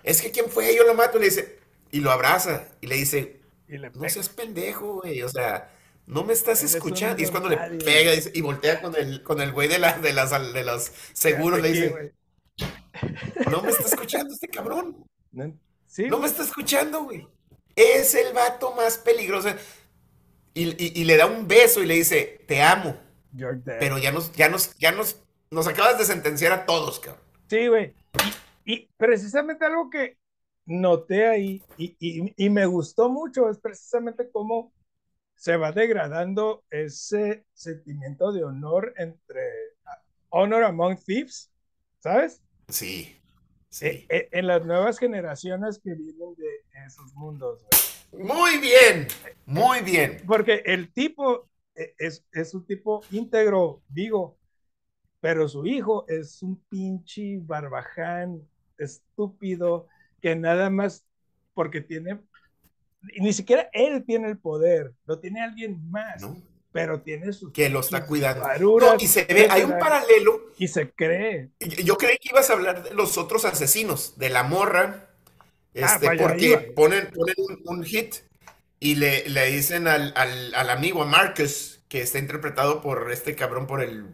Es 0.03 0.21
que 0.21 0.31
quién 0.31 0.49
fue, 0.49 0.75
yo 0.75 0.83
lo 0.83 0.95
mato, 0.95 1.17
y 1.17 1.21
le 1.21 1.25
dice, 1.27 1.59
y 1.91 1.99
lo 1.99 2.11
abraza, 2.11 2.63
y 2.81 2.87
le 2.87 2.95
dice, 2.95 3.41
y 3.67 3.77
le 3.77 3.89
no 3.91 4.09
seas 4.09 4.29
pendejo, 4.29 5.01
güey, 5.01 5.21
o 5.21 5.29
sea, 5.29 5.69
no 6.07 6.23
me 6.23 6.33
estás 6.33 6.59
Eres 6.61 6.73
escuchando. 6.75 7.21
Y 7.21 7.25
es 7.25 7.31
cuando 7.31 7.49
nadie. 7.49 7.77
le 7.77 7.85
pega 7.85 8.11
dice, 8.13 8.31
y 8.33 8.41
voltea 8.41 8.81
con 8.81 8.95
el, 8.95 9.21
con 9.23 9.39
el 9.41 9.51
güey 9.51 9.67
de, 9.67 9.77
la, 9.77 9.97
de, 9.99 10.13
las, 10.13 10.31
de 10.53 10.63
los 10.63 10.91
seguros, 11.13 11.61
le 11.61 11.71
dice, 11.71 12.13
no 13.51 13.61
me 13.61 13.69
está 13.69 13.83
escuchando 13.85 14.33
este 14.33 14.47
cabrón. 14.47 15.05
No- 15.31 15.53
Sí, 15.85 16.03
No 16.03 16.17
güey. 16.17 16.21
me 16.21 16.27
está 16.27 16.43
escuchando, 16.43 17.03
güey. 17.05 17.27
Es 17.75 18.13
el 18.15 18.33
vato 18.33 18.73
más 18.75 18.97
peligroso. 18.97 19.49
Y, 20.53 20.69
y- 20.83 21.01
y 21.01 21.03
le 21.05 21.15
da 21.17 21.25
un 21.27 21.47
beso 21.47 21.81
y 21.81 21.85
le 21.85 21.93
dice, 21.95 22.41
te 22.47 22.61
amo. 22.61 22.97
Pero 23.65 23.97
ya 23.97 24.11
nos, 24.11 24.31
ya 24.33 24.49
nos, 24.49 24.75
ya 24.77 24.91
nos, 24.91 25.17
nos 25.51 25.67
acabas 25.67 25.97
de 25.97 26.05
sentenciar 26.05 26.51
a 26.51 26.65
todos, 26.65 26.99
cabrón. 26.99 27.23
Sí, 27.49 27.67
güey. 27.67 27.93
Y, 28.65 28.73
y 28.73 28.89
precisamente 28.97 29.65
algo 29.65 29.89
que 29.89 30.17
noté 30.65 31.27
ahí 31.27 31.63
y, 31.77 31.95
y- 31.99 32.33
y 32.35 32.49
me 32.49 32.65
gustó 32.65 33.09
mucho 33.09 33.49
es 33.49 33.57
precisamente 33.57 34.29
cómo 34.31 34.71
se 35.37 35.55
va 35.55 35.71
degradando 35.71 36.63
ese 36.69 37.45
sentimiento 37.53 38.31
de 38.33 38.43
honor 38.43 38.93
entre 38.97 39.41
Honor 40.29 40.63
Among 40.63 40.97
Thieves, 40.97 41.51
¿sabes? 41.99 42.41
Sí. 42.67 43.13
Sí. 43.69 44.07
eh, 44.09 44.29
en 44.31 44.47
las 44.47 44.65
nuevas 44.65 44.97
generaciones 44.97 45.79
que 45.79 45.93
vienen 45.93 46.35
de 46.35 46.63
esos 46.85 47.13
mundos. 47.13 47.65
Muy 48.11 48.57
bien. 48.57 49.07
Muy 49.45 49.81
bien. 49.81 50.23
Porque 50.25 50.63
el 50.65 50.91
tipo 50.91 51.47
eh, 51.75 51.93
es, 51.99 52.25
es 52.31 52.53
un 52.55 52.65
tipo 52.65 53.01
íntegro, 53.11 53.83
digo, 53.89 54.37
pero 55.19 55.47
su 55.47 55.65
hijo 55.65 56.05
es 56.07 56.41
un 56.41 56.59
pinche 56.69 57.37
barbaján 57.41 58.41
estúpido 58.77 59.87
que 60.21 60.35
nada 60.35 60.69
más 60.69 61.05
porque 61.53 61.81
tiene, 61.81 62.19
ni 63.19 63.33
siquiera 63.33 63.69
él 63.73 64.03
tiene 64.05 64.27
el 64.29 64.37
poder, 64.37 64.93
lo 65.05 65.19
tiene 65.19 65.41
alguien 65.41 65.89
más, 65.89 66.21
¿no? 66.21 66.41
pero 66.71 67.01
tiene 67.01 67.33
sus 67.33 67.51
Que 67.53 67.69
lo 67.69 67.79
está 67.79 68.05
cuidando. 68.05 68.45
No, 68.59 68.95
y 68.99 69.07
se 69.07 69.25
ve, 69.25 69.47
hay 69.49 69.63
un 69.63 69.79
paralelo. 69.79 70.51
y 70.59 70.67
se 70.67 70.91
cree. 70.91 71.49
Yo 71.59 71.97
creí 71.97 72.17
que 72.17 72.29
ibas 72.29 72.49
a 72.49 72.53
hablar 72.53 72.83
de 72.83 72.93
los 72.93 73.17
otros 73.17 73.45
asesinos, 73.45 74.17
de 74.17 74.29
la 74.29 74.43
morra. 74.43 75.09
Este, 75.73 76.05
para 76.05 76.11
allá 76.11 76.27
porque 76.27 76.45
iba. 76.45 76.61
ponen, 76.75 77.07
ponen 77.13 77.35
un, 77.37 77.61
un 77.65 77.83
hit 77.83 78.15
y 78.79 78.95
le, 78.95 79.27
le 79.29 79.45
dicen 79.51 79.87
al, 79.87 80.13
al, 80.15 80.53
al 80.53 80.69
amigo, 80.69 81.01
a 81.01 81.05
Marcus, 81.05 81.81
que 81.87 82.01
está 82.01 82.19
interpretado 82.19 82.81
por 82.81 83.11
este 83.11 83.35
cabrón, 83.35 83.65
por 83.65 83.81
el. 83.81 84.05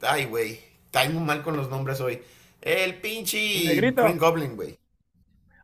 Ay, 0.00 0.24
güey. 0.24 0.60
Está 0.86 1.08
muy 1.08 1.22
mal 1.22 1.42
con 1.42 1.56
los 1.56 1.68
nombres 1.68 2.00
hoy. 2.00 2.20
El 2.60 3.00
pinche. 3.00 3.76
Green 3.76 4.18
Goblin, 4.18 4.56
güey. 4.56 4.76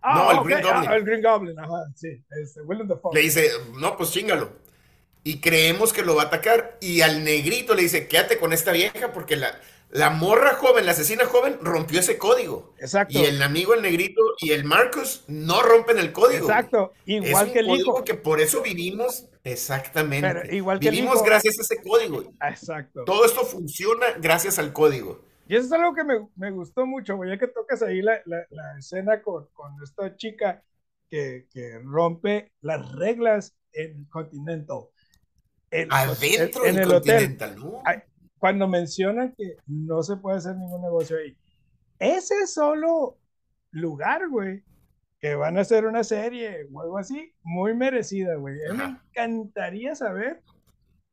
Ah, 0.07 0.15
No, 0.17 0.31
el 0.33 0.45
Green 0.45 0.63
Goblin. 0.63 0.91
ah, 0.91 0.97
el 0.97 1.05
Green 1.05 1.23
Goblin, 1.23 1.59
ajá, 1.59 1.87
sí, 1.97 2.09
este, 2.43 2.61
Dafoe. 2.85 3.15
Le 3.15 3.21
dice, 3.23 3.51
no, 3.79 3.97
pues 3.97 4.11
chingalo. 4.11 4.53
Y 5.23 5.41
creemos 5.41 5.95
que 5.95 6.03
lo 6.03 6.15
va 6.15 6.25
a 6.25 6.27
atacar. 6.27 6.77
Y 6.83 7.01
al 7.01 7.25
negrito 7.25 7.75
le 7.75 7.83
dice, 7.83 8.07
quédate 8.07 8.37
con 8.39 8.53
esta 8.53 8.73
vieja 8.73 9.13
porque 9.15 9.37
la, 9.37 9.59
la 9.89 10.11
morra 10.11 10.55
joven, 10.57 10.85
la 10.85 10.93
asesina 10.93 11.25
joven, 11.25 11.57
rompió 11.63 12.01
ese 12.01 12.19
código. 12.19 12.75
Exacto. 12.79 13.19
Y 13.19 13.25
el 13.25 13.43
amigo, 13.43 13.73
el 13.73 13.81
negrito 13.81 14.21
y 14.41 14.51
el 14.53 14.65
Marcus 14.65 15.25
no 15.27 15.63
rompen 15.63 15.99
el 15.99 16.13
código. 16.13 16.47
Exacto. 16.47 16.93
Igual 17.07 17.47
es 17.47 17.53
que 17.55 17.59
el 17.61 17.67
código 17.69 17.93
hijo. 17.95 18.05
que 18.05 18.13
por 18.13 18.43
eso 18.43 18.61
vivimos 18.61 19.25
exactamente. 19.45 20.29
Pero 20.29 20.55
igual 20.55 20.79
que 20.81 20.89
el 20.89 20.95
vivimos 20.97 21.15
hijo. 21.17 21.25
gracias 21.25 21.59
a 21.59 21.63
ese 21.63 21.83
código. 21.83 22.25
Exacto. 22.47 23.05
Todo 23.05 23.25
esto 23.25 23.47
funciona 23.47 24.07
gracias 24.21 24.59
al 24.59 24.75
código. 24.75 25.24
Y 25.47 25.57
eso 25.57 25.67
es 25.67 25.73
algo 25.73 25.95
que 25.95 26.05
me, 26.05 26.27
me 26.37 26.51
gustó 26.51 26.87
mucho, 26.87 27.17
güey, 27.17 27.31
ya 27.31 27.39
que 27.39 27.49
tocas 27.49 27.83
ahí 27.83 28.01
la, 28.01 28.21
la, 28.25 28.47
la 28.51 28.79
escena 28.79 29.21
con, 29.23 29.47
con 29.53 29.73
esta 29.83 30.17
chica 30.17 30.63
que, 31.11 31.47
que 31.51 31.79
rompe 31.85 32.53
las 32.61 32.93
reglas 32.93 33.57
en 33.73 34.05
Continental. 34.07 34.85
En, 35.71 35.93
Adentro 35.93 36.65
en 36.65 36.77
del 36.77 36.85
el 36.85 36.93
hotel. 36.93 37.15
Continental, 37.15 37.57
¿no? 37.57 37.83
Ay, 37.85 37.99
Cuando 38.39 38.69
mencionan 38.69 39.35
que 39.37 39.57
no 39.67 40.03
se 40.03 40.17
puede 40.17 40.39
hacer 40.39 40.57
ningún 40.57 40.83
negocio 40.83 41.17
ahí. 41.19 41.37
Ese 41.99 42.47
solo 42.47 43.19
lugar, 43.71 44.29
güey, 44.29 44.63
que 45.21 45.35
van 45.35 45.59
a 45.59 45.63
hacer 45.63 45.87
una 45.87 46.05
serie 46.05 46.67
o 46.73 46.81
algo 46.81 46.99
así, 46.99 47.35
muy 47.43 47.75
merecida, 47.75 48.37
güey. 48.37 48.57
Me 48.75 48.85
encantaría 48.85 49.95
saber 49.95 50.43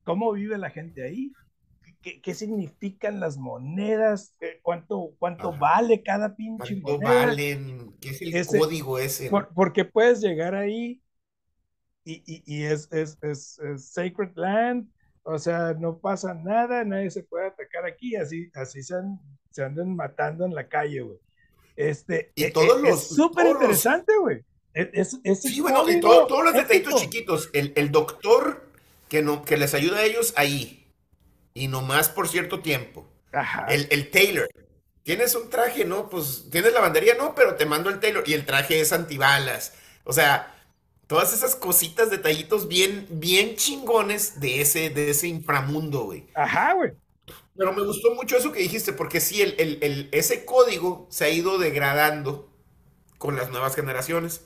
cómo 0.04 0.32
vive 0.34 0.58
la 0.58 0.70
gente 0.70 1.04
ahí. 1.04 1.32
¿Qué, 2.02 2.20
qué 2.22 2.34
significan 2.34 3.20
las 3.20 3.38
monedas? 3.38 4.36
¿Qué- 4.40 4.60
¿Cuánto, 4.62 5.12
cuánto 5.20 5.50
Ajá. 5.50 5.60
vale 5.60 6.02
cada 6.02 6.36
pinche 6.36 6.82
¿Cuánto 6.82 7.04
moneda? 7.04 7.26
valen? 7.28 7.96
¿Qué 8.02 8.10
es 8.10 8.22
el 8.22 8.36
Ese- 8.36 8.58
código 8.58 8.98
ese? 8.98 9.30
Por- 9.30 9.50
porque 9.54 9.86
puedes 9.86 10.20
llegar 10.22 10.56
ahí 10.56 11.02
y, 12.04 12.24
y- 12.26 12.44
y 12.46 12.64
es, 12.64 12.92
es, 12.92 13.18
es- 13.22 13.60
es 13.60 13.86
sacred 13.92 14.32
land, 14.36 14.88
o 15.24 15.38
sea, 15.38 15.74
no 15.80 16.00
pasa 16.00 16.34
nada, 16.34 16.84
nadie 16.84 17.12
se 17.12 17.22
puede 17.24 17.48
atacar 17.48 17.86
aquí, 17.86 18.16
así, 18.16 18.50
así 18.56 18.82
se, 18.82 18.96
an- 18.96 19.20
se 19.52 19.64
andan 19.64 19.96
matando 19.96 20.46
en 20.46 20.56
la 20.56 20.68
calle, 20.68 21.02
güey. 21.02 21.20
Este, 21.76 22.32
Y 22.36 22.46
e- 22.46 22.52
todos 22.52 22.80
e- 22.80 22.82
los- 22.90 23.02
es 23.04 23.16
súper 23.16 23.44
todos 23.46 23.62
interesante, 23.62 24.14
güey. 24.20 24.44
Es, 24.74 24.90
es- 24.94 25.20
ese 25.24 25.50
Sí, 25.50 25.62
bueno, 25.62 25.88
y 25.90 26.00
todo- 26.00 26.26
todos 26.26 26.46
los 26.46 26.54
detallitos 26.54 26.96
chiquitos. 27.00 27.50
El, 27.54 27.74
el 27.76 27.92
doctor 27.92 28.66
que, 29.10 29.22
no, 29.22 29.44
que 29.46 29.58
les 29.58 29.74
ayuda 29.76 29.98
a 30.00 30.04
ellos 30.06 30.34
ahí. 30.38 30.81
Y 31.54 31.68
nomás 31.68 32.10
por 32.10 32.28
cierto 32.28 32.62
tiempo. 32.62 33.08
Ajá. 33.34 33.66
El, 33.70 33.88
el 33.92 34.10
Taylor. 34.12 34.48
Tienes 35.04 35.36
un 35.36 35.50
traje, 35.50 35.86
¿no? 35.86 36.10
Pues 36.10 36.48
tienes 36.52 36.74
lavandería, 36.74 37.16
no, 37.16 37.36
pero 37.36 37.56
te 37.56 37.66
mando 37.66 37.90
el 37.90 38.00
Taylor. 38.00 38.24
Y 38.28 38.34
el 38.34 38.46
traje 38.46 38.80
es 38.82 38.94
antibalas. 38.94 39.74
O 40.04 40.14
sea, 40.14 40.56
todas 41.08 41.34
esas 41.34 41.56
cositas, 41.56 42.10
detallitos 42.12 42.68
bien, 42.68 43.08
bien 43.10 43.56
chingones 43.56 44.40
de 44.40 44.62
ese, 44.62 44.90
de 44.90 45.12
ese 45.12 45.28
inframundo, 45.28 46.02
güey. 46.06 46.26
Ajá, 46.34 46.74
güey. 46.74 46.92
Pero 47.58 47.74
me 47.74 47.84
gustó 47.84 48.14
mucho 48.16 48.38
eso 48.38 48.52
que 48.52 48.60
dijiste, 48.62 48.94
porque 48.94 49.20
sí, 49.20 49.42
el, 49.42 49.56
el- 49.60 49.80
el- 49.84 50.10
ese 50.12 50.46
código 50.46 51.08
se 51.10 51.26
ha 51.26 51.30
ido 51.30 51.58
degradando 51.58 52.50
con 53.18 53.36
las 53.36 53.52
nuevas 53.52 53.76
generaciones. 53.76 54.42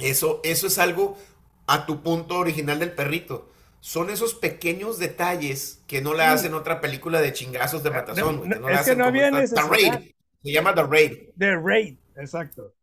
Eso, 0.00 0.40
eso 0.44 0.66
es 0.66 0.78
algo 0.78 1.18
a 1.66 1.86
tu 1.86 2.02
punto 2.02 2.36
original 2.38 2.78
del 2.78 2.92
perrito. 2.92 3.50
Son 3.80 4.10
esos 4.10 4.34
pequeños 4.34 4.98
detalles 4.98 5.84
que 5.86 6.00
no 6.02 6.14
le 6.14 6.24
hacen 6.24 6.52
otra 6.54 6.80
película 6.80 7.20
de 7.20 7.32
chingazos 7.32 7.82
de 7.82 7.90
matazón, 7.90 8.38
güey, 8.38 8.48
no, 8.50 8.56
no 8.60 8.68
es 8.68 8.74
que 8.74 8.80
hacen 8.80 8.98
no 8.98 9.04
como 9.04 9.16
había 9.20 9.28
esta- 9.28 9.36
The 9.38 9.68
necesidad. 9.70 9.92
Raid. 10.00 10.12
Se 10.42 10.52
llama 10.52 10.74
The 10.74 10.82
Raid. 10.84 11.18
De 11.36 11.56
raid, 11.56 11.98
exacto. 12.16 12.74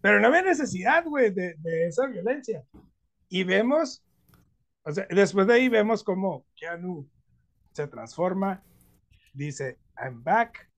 Pero 0.00 0.20
no 0.20 0.28
había 0.28 0.42
necesidad, 0.42 1.04
güey, 1.04 1.30
de, 1.30 1.54
de 1.58 1.86
esa 1.86 2.06
violencia. 2.06 2.64
Y 3.28 3.44
vemos, 3.44 4.02
o 4.82 4.92
sea, 4.92 5.06
después 5.10 5.46
de 5.46 5.54
ahí 5.54 5.68
vemos 5.68 6.02
cómo 6.02 6.46
Keanu 6.56 7.08
se 7.72 7.86
transforma, 7.86 8.62
dice, 9.34 9.78
I'm 10.02 10.22
back, 10.24 10.68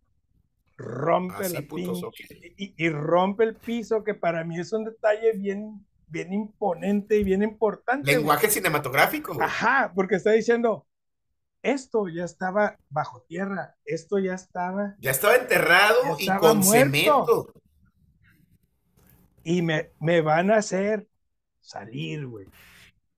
rompe 0.76 1.44
Así, 1.44 1.54
la 1.54 1.62
putos, 1.62 2.00
pin- 2.02 2.04
ok. 2.06 2.14
y, 2.58 2.74
y 2.76 2.88
rompe 2.90 3.44
el 3.44 3.54
piso, 3.54 4.02
que 4.04 4.14
para 4.14 4.44
mí 4.44 4.58
es 4.58 4.72
un 4.72 4.84
detalle 4.84 5.32
bien, 5.32 5.86
bien 6.12 6.32
imponente 6.32 7.16
y 7.18 7.24
bien 7.24 7.42
importante. 7.42 8.04
güey. 8.12 8.16
Lenguaje 8.18 8.48
cinematográfico, 8.50 9.34
güey. 9.34 9.46
Ajá, 9.46 9.90
porque 9.94 10.16
está 10.16 10.30
diciendo, 10.32 10.86
esto 11.62 12.06
ya 12.08 12.24
estaba 12.24 12.76
bajo 12.90 13.22
tierra, 13.22 13.74
esto 13.84 14.18
ya 14.18 14.34
estaba 14.34 14.94
Ya 15.00 15.10
estaba 15.10 15.36
enterrado 15.36 16.18
Ya 16.18 16.36
y 16.36 16.38
con 16.38 16.58
muerto. 16.58 16.70
cemento. 16.72 17.52
y 19.44 19.62
me, 19.62 19.90
me 20.00 20.20
van 20.20 20.50
a 20.50 20.56
hacer 20.56 21.08
salir, 21.60 22.26
güey. 22.26 22.46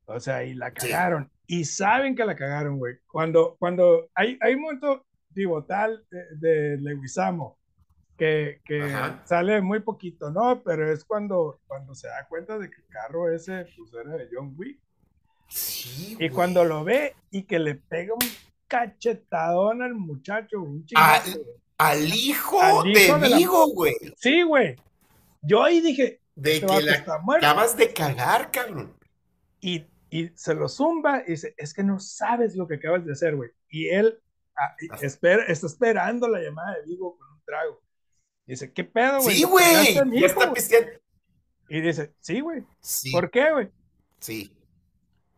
O 0.07 0.20
sea, 0.20 0.44
y 0.44 0.54
la 0.54 0.68
Sí. 0.68 0.88
cagaron. 0.90 1.30
Y 1.46 1.64
saben 1.64 2.14
que 2.14 2.24
la 2.24 2.37
cagaron, 2.37 2.78
güey. 2.78 2.94
Cuando, 3.07 3.57
cuando 3.59 4.09
hay, 4.14 4.38
hay 4.40 4.54
un 4.54 4.62
momento 4.62 5.04
pivotal 5.35 6.04
de, 6.11 6.24
de 6.37 6.76
Leguizamo 6.78 7.59
que, 8.16 8.61
que 8.64 8.92
sale 9.24 9.61
muy 9.61 9.81
poquito, 9.81 10.31
¿no? 10.31 10.62
Pero 10.62 10.92
es 10.92 11.05
cuando, 11.05 11.61
cuando 11.66 11.94
se 11.94 12.09
da 12.09 12.27
cuenta 12.29 12.59
de 12.59 12.70
que 12.70 12.81
el 12.81 12.87
carro 12.88 13.31
ese 13.31 13.66
pues, 13.77 13.92
era 13.94 14.16
de 14.16 14.29
John 14.33 14.55
Wick. 14.57 14.79
Sí, 15.48 16.16
Y 16.18 16.31
cuando 16.31 16.64
lo 16.64 16.85
ve 16.85 17.14
y 17.31 17.42
que 17.42 17.59
le 17.59 17.74
pega 17.74 18.14
un 18.14 18.29
cachetadón 18.66 19.83
al 19.83 19.94
muchacho, 19.94 20.62
un 20.62 20.85
chingazo. 20.85 21.38
Al 21.79 22.12
hijo 22.14 22.61
Al 22.61 22.87
hijo 22.88 23.18
de 23.18 23.37
Vigo, 23.37 23.66
güey. 23.68 23.94
Sí, 24.16 24.42
güey. 24.42 24.77
Yo 25.42 25.62
ahí 25.62 25.81
dije, 25.81 26.20
De 26.35 26.57
este 26.57 26.66
que 26.66 26.83
la 26.83 27.05
acabas 27.37 27.77
de 27.77 27.92
cagar, 27.92 28.50
cabrón. 28.50 28.96
y, 29.61 29.85
y 30.11 30.29
se 30.35 30.55
lo 30.55 30.68
zumba 30.68 31.22
y 31.27 31.33
dice, 31.33 31.55
es 31.57 31.74
que 31.74 31.83
no 31.83 31.98
sabes 31.98 32.57
lo 32.57 32.66
que 32.66 32.77
acabas 32.77 33.05
de 33.05 33.12
hacer, 33.12 33.37
güey. 33.37 33.50
Y 33.68 33.88
él 33.88 34.18
ah, 34.57 34.74
espera, 35.03 35.44
está 35.46 35.66
esperando 35.66 36.29
la 36.29 36.40
llamada 36.40 36.77
de 36.77 36.85
Vigo 36.85 37.16
con 37.18 37.29
un 37.33 37.42
trago. 37.44 37.83
Dice, 38.46 38.72
¿qué 38.72 38.85
pedo, 38.85 39.20
güey? 39.20 39.37
Sí, 39.37 39.42
¿Te 39.42 39.48
pegaste 39.48 39.92
güey. 40.04 40.11
Ya 40.11 40.16
hijo, 40.18 40.26
está 40.26 40.40
güey?" 40.40 40.54
pisteando. 40.54 40.90
Y 41.68 41.80
dice, 41.80 42.12
sí, 42.20 42.40
güey. 42.40 42.62
Sí, 42.80 43.11
¿Por 43.11 43.30
qué, 43.30 43.52
güey? 43.52 43.70
sí. 44.20 44.50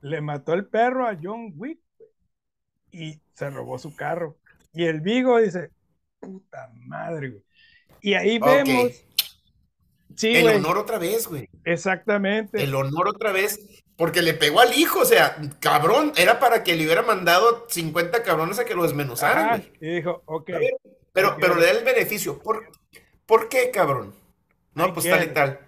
Le 0.03 0.21
mató 0.21 0.53
el 0.53 0.67
perro 0.67 1.07
a 1.09 1.17
John 1.21 1.53
Wick 1.57 1.81
güey, 1.97 2.13
y 2.93 3.21
se 3.35 3.51
robó 3.51 3.79
su 3.79 3.97
carro. 3.97 4.37
Y 4.73 4.85
el 4.85 5.01
Vigo 5.01 5.39
dice, 5.39 5.71
puta 6.21 6.71
madre, 6.75 7.31
güey. 7.31 7.43
Y 8.03 8.15
ahí 8.15 8.39
vemos. 8.39 8.93
Sí, 10.15 10.35
El 10.37 10.49
honor 10.49 10.79
otra 10.79 10.99
vez, 10.99 11.27
güey. 11.27 11.49
Exactamente. 11.65 12.63
El 12.63 12.75
honor 12.75 13.09
otra 13.09 13.33
vez. 13.33 13.59
Porque 13.97 14.21
le 14.21 14.35
pegó 14.35 14.61
al 14.61 14.75
hijo, 14.79 15.01
o 15.01 15.05
sea, 15.07 15.37
cabrón, 15.59 16.13
era 16.17 16.39
para 16.39 16.63
que 16.63 16.77
le 16.77 16.85
hubiera 16.85 17.03
mandado 17.03 17.67
50 17.69 18.23
cabrones 18.23 18.59
a 18.59 18.67
que 18.67 18.75
lo 18.75 18.83
desmenuzaran, 18.83 19.49
güey. 19.49 19.73
y 19.81 19.95
dijo, 19.97 20.23
ok. 20.27 20.51
Pero, 21.17 21.37
pero 21.41 21.55
le 21.57 21.67
da 21.67 21.73
el 21.73 21.85
beneficio. 21.85 22.39
¿Por, 22.43 22.71
¿por 23.27 23.49
qué, 23.49 23.71
cabrón? 23.71 24.15
No, 24.75 24.93
pues 24.93 25.09
tal 25.09 25.25
y 25.25 25.29
tal. 25.35 25.61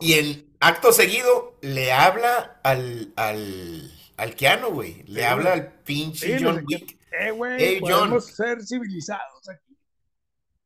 Y 0.00 0.14
el 0.14 0.48
acto 0.60 0.92
seguido 0.92 1.56
le 1.60 1.92
habla 1.92 2.60
al, 2.62 3.12
al, 3.16 3.90
al 4.16 4.34
Keanu, 4.34 4.68
güey. 4.70 5.02
Le 5.04 5.20
Sí, 5.20 5.26
habla 5.26 5.50
güey. 5.50 5.60
al 5.60 5.72
pinche 5.84 6.38
Sí, 6.38 6.44
John 6.44 6.64
Wick. 6.66 6.98
Eh, 7.20 7.30
güey, 7.30 7.58
Hey, 7.58 7.80
John. 7.80 7.90
podemos 8.10 8.26
ser 8.26 8.62
civilizados 8.62 9.48
aquí. 9.48 9.76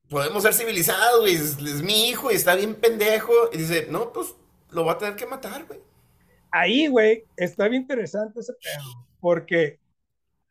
Podemos 0.08 0.42
ser 0.42 0.54
civilizados, 0.54 1.20
güey. 1.20 1.34
Es, 1.34 1.58
es 1.58 1.82
mi 1.82 2.08
hijo 2.08 2.30
y 2.30 2.34
está 2.34 2.54
bien 2.54 2.74
pendejo. 2.74 3.32
Y 3.52 3.58
dice, 3.58 3.86
no, 3.90 4.12
pues 4.12 4.34
lo 4.70 4.84
va 4.84 4.92
a 4.92 4.98
tener 4.98 5.16
que 5.16 5.26
matar, 5.26 5.64
güey. 5.66 5.80
Ahí, 6.50 6.86
güey, 6.88 7.24
está 7.36 7.68
bien 7.68 7.82
interesante 7.82 8.40
ese 8.40 8.52
pedo, 8.54 9.06
porque, 9.20 9.78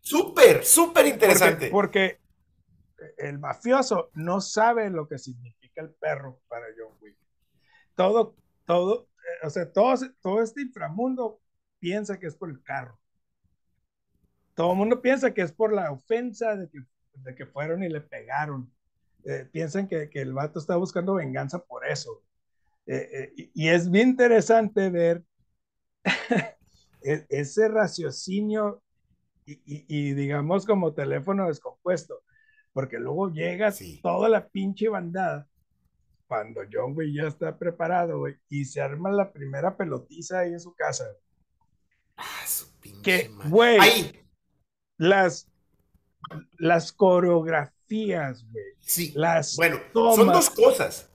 Súper, 0.06 0.64
súper 0.64 1.08
interesante. 1.08 1.70
porque, 1.72 2.20
porque 2.20 2.20
el 3.18 3.40
mafioso 3.40 4.12
no 4.14 4.40
sabe 4.40 4.92
lo 4.92 5.08
que 5.08 5.18
significa 5.18 5.82
el 5.82 5.90
perro 5.96 6.40
para 6.48 6.68
John 6.78 6.96
Wick. 7.02 7.18
Todo, 7.96 8.36
todo, 8.66 9.08
eh, 9.18 9.48
o 9.48 9.50
sea, 9.50 9.72
todo, 9.72 9.96
todo 10.22 10.44
este 10.44 10.62
inframundo 10.62 11.42
piensa 11.80 12.20
que 12.20 12.28
es 12.28 12.36
por 12.36 12.52
el 12.52 12.62
carro. 12.62 13.00
Todo 14.54 14.74
el 14.74 14.78
mundo 14.78 15.02
piensa 15.02 15.34
que 15.34 15.42
es 15.42 15.52
por 15.52 15.74
la 15.74 15.92
ofensa 15.92 16.56
de 16.56 16.70
que, 16.70 16.80
de 17.14 17.36
que 17.36 17.48
fueron 17.48 17.84
y 17.84 17.90
le 17.90 18.02
pegaron. 18.02 18.72
Eh, 19.24 19.50
piensan 19.52 19.88
que, 19.88 20.08
que 20.08 20.22
el 20.22 20.34
vato 20.34 20.60
está 20.60 20.76
buscando 20.76 21.16
venganza 21.16 21.58
por 21.66 21.84
eso. 21.88 22.22
Eh, 22.86 23.10
eh, 23.12 23.34
y, 23.36 23.66
y 23.66 23.70
es 23.70 23.90
bien 23.90 24.10
interesante 24.10 24.92
ver 24.92 25.24
e- 27.02 27.26
ese 27.30 27.68
raciocinio 27.70 28.84
y, 29.46 29.54
y- 29.66 29.86
y 29.88 30.14
digamos 30.14 30.66
como 30.66 30.94
teléfono 30.94 31.48
descompuesto, 31.48 32.24
porque 32.74 32.98
luego 33.00 33.30
llega 33.32 33.72
Sí. 33.72 34.00
toda 34.02 34.28
la 34.30 34.48
pinche 34.50 34.90
bandada 34.90 35.48
cuando 36.28 36.62
John 36.72 36.94
güey 36.96 37.14
ya 37.14 37.24
está 37.28 37.58
preparado, 37.58 38.18
güey, 38.20 38.36
y 38.50 38.66
se 38.66 38.82
arma 38.82 39.12
la 39.12 39.32
primera 39.32 39.78
pelotiza 39.78 40.40
ahí 40.40 40.54
en 40.54 40.60
su 40.60 40.74
casa. 40.74 41.06
Ah, 42.18 42.44
su 42.48 42.72
pinche 42.80 43.02
Que, 43.04 43.30
madre. 43.30 43.50
güey, 43.50 44.26
las, 44.98 45.48
las 46.58 46.92
coreografías, 46.92 48.44
güey, 48.52 48.66
sí. 48.80 49.12
las 49.16 49.56
Bueno, 49.56 49.80
tomas. 49.94 50.16
son 50.16 50.28
dos 50.28 50.50
cosas. 50.50 51.12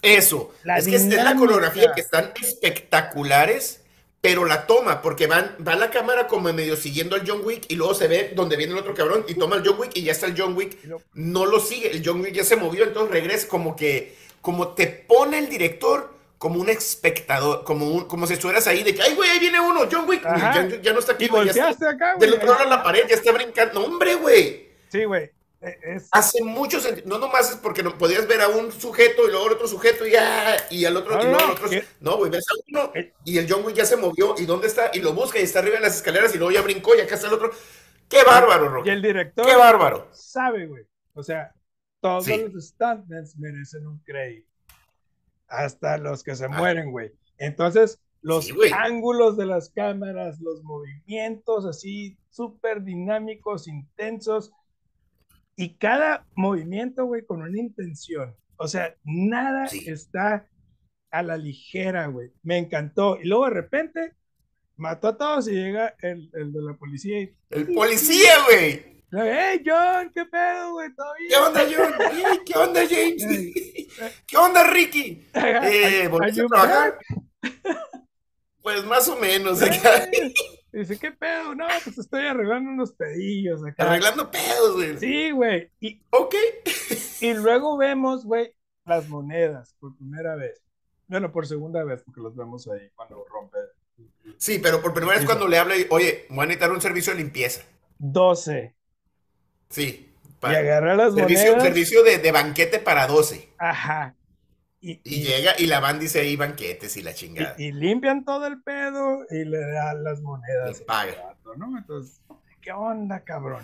Eso. 0.00 0.52
La 0.64 0.78
es 0.78 0.86
que 0.88 0.96
es 0.96 1.02
la 1.04 1.08
dinámica. 1.10 1.38
coreografía 1.38 1.92
que 1.94 2.00
están 2.00 2.32
espectaculares, 2.40 3.81
pero 4.22 4.44
la 4.44 4.66
toma, 4.68 5.02
porque 5.02 5.26
van, 5.26 5.56
va 5.66 5.74
la 5.74 5.90
cámara 5.90 6.28
como 6.28 6.52
medio 6.52 6.76
siguiendo 6.76 7.16
al 7.16 7.28
John 7.28 7.40
Wick 7.44 7.64
y 7.68 7.74
luego 7.74 7.92
se 7.92 8.06
ve 8.06 8.32
donde 8.36 8.56
viene 8.56 8.72
el 8.72 8.78
otro 8.78 8.94
cabrón 8.94 9.24
y 9.26 9.34
toma 9.34 9.56
el 9.56 9.66
John 9.66 9.80
Wick 9.80 9.90
y 9.96 10.04
ya 10.04 10.12
está 10.12 10.26
el 10.26 10.40
John 10.40 10.56
Wick. 10.56 10.78
No 11.14 11.44
lo 11.44 11.58
sigue, 11.58 11.90
el 11.90 12.02
John 12.06 12.20
Wick 12.20 12.32
ya 12.32 12.44
se 12.44 12.54
movió, 12.54 12.84
entonces 12.84 13.12
regresa 13.12 13.48
como 13.48 13.74
que, 13.74 14.16
como 14.40 14.68
te 14.74 14.86
pone 14.86 15.38
el 15.40 15.48
director 15.48 16.14
como 16.38 16.60
un 16.60 16.68
espectador, 16.68 17.64
como, 17.64 17.88
un, 17.88 18.04
como 18.06 18.28
si 18.28 18.34
estuvieras 18.34 18.68
ahí 18.68 18.84
de 18.84 18.94
que, 18.94 19.02
ay, 19.02 19.16
güey, 19.16 19.28
ahí 19.28 19.40
viene 19.40 19.58
uno, 19.58 19.88
John 19.90 20.08
Wick, 20.08 20.22
ya, 20.22 20.68
ya 20.80 20.92
no 20.92 21.00
está 21.00 21.14
aquí, 21.14 21.24
Y 21.24 21.28
güey, 21.28 21.50
ya 21.52 21.70
está 21.70 21.90
acá, 21.90 22.14
güey. 22.14 22.30
del 22.30 22.38
otro 22.38 22.52
lado 22.52 22.64
de 22.64 22.70
la 22.70 22.82
pared, 22.82 23.04
ya 23.08 23.16
está 23.16 23.32
brincando. 23.32 23.84
Hombre, 23.84 24.14
güey. 24.14 24.68
Sí, 24.88 25.04
güey. 25.04 25.30
Es, 25.62 26.08
Hace 26.10 26.42
mucho 26.42 26.80
sentido. 26.80 27.06
No 27.08 27.18
nomás 27.18 27.50
es 27.50 27.56
porque 27.56 27.84
no 27.84 27.96
podías 27.96 28.26
ver 28.26 28.40
a 28.40 28.48
un 28.48 28.72
sujeto 28.72 29.28
y 29.28 29.30
luego 29.30 29.46
al 29.46 29.52
otro 29.52 29.68
sujeto 29.68 30.04
y 30.04 30.10
ya, 30.10 30.56
y 30.70 30.84
al 30.84 30.96
otro, 30.96 31.14
y 31.22 31.26
no, 31.26 31.36
otro. 31.52 31.68
güey, 32.18 32.30
ves 32.30 32.44
a 32.50 32.54
uno 32.68 32.92
y 33.24 33.38
el 33.38 33.46
John 33.48 33.64
Wick 33.64 33.76
ya 33.76 33.84
se 33.84 33.96
movió. 33.96 34.34
¿Y 34.38 34.44
dónde 34.44 34.66
está? 34.66 34.90
Y 34.92 35.00
lo 35.00 35.12
busca 35.12 35.38
y 35.38 35.42
está 35.44 35.60
arriba 35.60 35.76
en 35.76 35.82
las 35.82 35.94
escaleras 35.96 36.34
y 36.34 36.38
luego 36.38 36.50
ya 36.52 36.62
brincó 36.62 36.96
y 36.96 37.00
acá 37.00 37.14
está 37.14 37.28
el 37.28 37.34
otro. 37.34 37.50
¡Qué 38.08 38.24
bárbaro, 38.24 38.64
y 38.64 38.68
Rocky! 38.68 38.90
el 38.90 39.02
director 39.02 39.46
¡Qué 39.46 39.54
bárbaro! 39.56 40.08
sabe, 40.12 40.66
güey. 40.66 40.84
O 41.14 41.22
sea, 41.22 41.54
todos 42.00 42.24
Sí. 42.24 42.36
los 42.52 42.68
stuntmen 42.68 43.24
merecen 43.38 43.86
un 43.86 43.98
crédito. 44.00 44.48
Hasta 45.46 45.96
los 45.98 46.22
que 46.22 46.34
se 46.34 46.46
Ah. 46.46 46.48
mueren, 46.48 46.90
güey. 46.90 47.12
Entonces, 47.38 48.00
los 48.20 48.46
Sí, 48.46 48.54
ángulos 48.74 49.36
de 49.36 49.46
las 49.46 49.70
cámaras, 49.70 50.40
los 50.40 50.62
movimientos 50.62 51.66
así 51.66 52.16
súper 52.30 52.82
dinámicos, 52.82 53.68
intensos. 53.68 54.50
Y 55.56 55.74
cada 55.76 56.26
movimiento, 56.34 57.04
güey, 57.04 57.24
con 57.24 57.42
una 57.42 57.58
intención. 57.58 58.34
O 58.56 58.68
sea, 58.68 58.94
nada 59.04 59.66
Sí. 59.68 59.84
está 59.88 60.46
a 61.10 61.22
la 61.22 61.36
ligera, 61.36 62.06
güey. 62.06 62.30
Me 62.42 62.58
encantó. 62.58 63.18
Y 63.20 63.26
luego 63.28 63.44
de 63.44 63.50
repente 63.50 64.12
mató 64.76 65.08
a 65.08 65.16
todos 65.18 65.48
y 65.48 65.52
llega 65.52 65.94
el, 66.00 66.30
el 66.34 66.52
de 66.52 66.62
la 66.62 66.74
policía 66.74 67.20
y 67.20 67.34
¡El 67.50 67.72
policía, 67.74 68.32
güey! 68.46 69.02
¡Hey, 69.12 69.62
John! 69.64 70.10
¿Qué 70.14 70.24
pedo, 70.24 70.72
güey? 70.72 70.88
¿Qué 71.28 71.36
onda, 71.36 71.60
John? 71.70 71.92
¿Qué 72.46 72.54
onda, 72.58 72.80
James? 72.88 73.26
¿Qué 74.26 74.36
onda, 74.38 74.64
Ricky? 74.70 75.26
Eh, 75.34 76.08
¿volviste 76.10 76.40
a 76.42 76.46
trabajar? 76.46 76.98
back? 77.42 77.78
Pues 78.62 78.84
más 78.84 79.06
o 79.08 79.16
menos. 79.16 79.60
Acá. 80.72 80.78
Dice, 80.78 80.98
¿qué 80.98 81.12
pedo? 81.12 81.54
No, 81.54 81.66
pues 81.84 81.98
estoy 81.98 82.26
arreglando 82.26 82.70
unos 82.70 82.92
pedillos 82.92 83.64
acá. 83.64 83.84
Arreglando 83.84 84.30
pedos, 84.30 84.74
güey. 84.74 84.98
Sí, 84.98 85.30
güey. 85.30 85.70
Y, 85.80 86.02
Ok. 86.10 86.34
y 87.20 87.34
luego 87.34 87.76
vemos, 87.76 88.24
güey, 88.24 88.54
las 88.84 89.08
monedas 89.08 89.76
por 89.78 89.96
primera 89.96 90.34
vez. 90.36 90.62
Bueno, 91.08 91.30
por 91.30 91.46
segunda 91.46 91.84
vez, 91.84 92.02
porque 92.02 92.20
los 92.20 92.34
vemos 92.34 92.66
ahí 92.68 92.90
cuando 92.94 93.24
rompe. 93.28 93.58
Sí, 94.38 94.58
pero 94.58 94.80
por 94.80 94.94
primera 94.94 95.16
vez 95.16 95.26
cuando 95.26 95.46
le 95.46 95.58
habla 95.58 95.76
y, 95.76 95.86
oye, 95.90 96.26
voy 96.30 96.40
a 96.44 96.46
necesitar 96.46 96.72
un 96.72 96.80
servicio 96.80 97.12
de 97.12 97.18
limpieza. 97.18 97.62
12. 97.98 98.74
Sí. 99.68 100.08
Y 100.42 100.46
agarra 100.46 100.96
las 100.96 101.14
servicio 101.14 101.50
monedas. 101.52 101.62
servicio 101.62 102.02
de, 102.02 102.18
de 102.18 102.32
banquete 102.32 102.78
para 102.80 103.06
12. 103.06 103.50
Ajá. 103.58 104.16
Y, 104.84 104.94
Y 105.04 105.20
y- 105.20 105.22
llega 105.24 105.52
y 105.58 105.66
la 105.66 105.78
van 105.78 106.00
dice 106.00 106.20
ahí 106.20 106.34
banquetes 106.36 106.96
y 106.96 107.02
la 107.02 107.14
chingada. 107.14 107.54
y- 107.56 107.66
y 107.66 107.72
limpian 107.72 108.24
todo 108.24 108.46
el 108.46 108.60
pedo 108.62 109.24
y 109.30 109.44
le 109.44 109.60
dan 109.60 110.02
las 110.02 110.20
monedas. 110.20 110.68
Les 110.68 110.80
paga. 110.82 111.36
¿no? 111.56 111.78
Entonces, 111.78 112.20
¿qué 112.60 112.72
onda, 112.72 113.20
cabrón? 113.22 113.62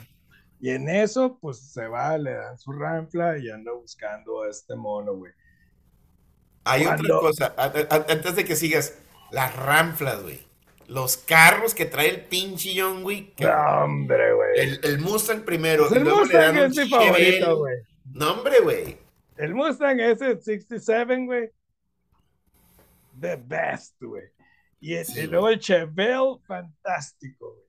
Y 0.61 0.71
en 0.71 0.89
eso, 0.89 1.39
pues 1.41 1.59
se 1.59 1.87
va, 1.89 2.17
le 2.19 2.33
dan 2.35 2.57
su 2.59 2.73
ranfla 2.73 3.37
y 3.39 3.51
anda 3.51 3.73
buscando 3.73 4.43
a 4.43 4.49
este 4.49 4.75
mono, 4.77 5.15
güey. 5.15 5.33
Hay 6.65 6.85
otra 6.85 6.99
cosa, 7.21 7.55
antes 7.57 8.37
de 8.37 8.45
que 8.45 8.55
sigas, 8.57 8.95
las 9.31 9.55
ranflas, 9.57 10.23
güey. 10.23 10.47
Los 10.87 11.17
carros 11.17 11.75
que 11.75 11.85
trae 11.85 12.09
el 12.09 12.21
pinche 12.27 12.73
John 12.81 13.05
Wick. 13.05 13.35
que- 13.35 13.45
No, 13.45 13.85
hombre, 13.85 14.33
güey. 14.35 14.51
El, 14.59 14.81
el 14.85 14.99
Mustang 15.01 15.43
primero. 15.45 15.89
Pues 15.89 16.01
el 16.01 16.05
Mustang 16.09 16.57
es 16.59 16.77
mi 16.77 16.89
favorito, 16.89 17.57
güey. 17.59 17.77
No, 18.13 18.33
hombre, 18.33 18.61
güey. 18.61 18.99
El 19.39 19.55
Mustang 19.55 20.01
es 20.01 20.21
el 20.21 20.41
67, 20.43 21.25
güey. 21.25 21.51
The 23.21 23.37
best, 23.37 24.01
güey. 24.03 24.25
Y, 24.81 24.95
el- 24.95 25.05
Sí, 25.07 25.21
y 25.21 25.27
luego 25.27 25.49
el 25.49 25.59
Chevelle, 25.59 26.39
fantástico, 26.47 27.53
güey. 27.55 27.65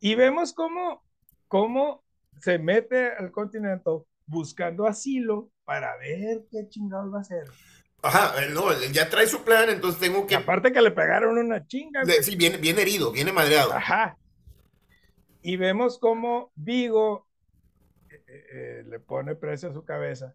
Y 0.00 0.14
vemos 0.14 0.52
cómo, 0.52 1.02
cómo 1.48 2.04
se 2.40 2.58
mete 2.58 3.10
al 3.12 3.30
Continental 3.32 4.02
buscando 4.26 4.86
asilo 4.86 5.50
para 5.64 5.96
ver 5.96 6.42
qué 6.50 6.68
chingados 6.68 7.12
va 7.12 7.18
a 7.18 7.20
hacer. 7.22 7.44
Ajá, 8.00 8.44
él 8.44 8.54
no, 8.54 8.70
ya 8.92 9.08
trae 9.10 9.26
su 9.26 9.42
plan, 9.42 9.68
entonces 9.70 10.00
tengo 10.00 10.20
Y 10.22 10.26
que. 10.28 10.36
aparte 10.36 10.72
que 10.72 10.80
le 10.80 10.92
pegaron 10.92 11.36
una 11.36 11.66
chinga, 11.66 12.04
güey. 12.04 12.22
sí, 12.22 12.36
viene, 12.36 12.56
viene 12.58 12.82
herido, 12.82 13.10
viene 13.10 13.32
madreado. 13.32 13.72
Ajá. 13.72 14.16
Y 15.42 15.56
vemos 15.56 15.98
cómo 15.98 16.52
Vigo 16.54 17.26
eh, 18.10 18.22
eh, 18.28 18.44
eh, 18.52 18.84
le 18.86 19.00
pone 19.00 19.34
precio 19.34 19.70
a 19.70 19.72
su 19.72 19.84
cabeza. 19.84 20.34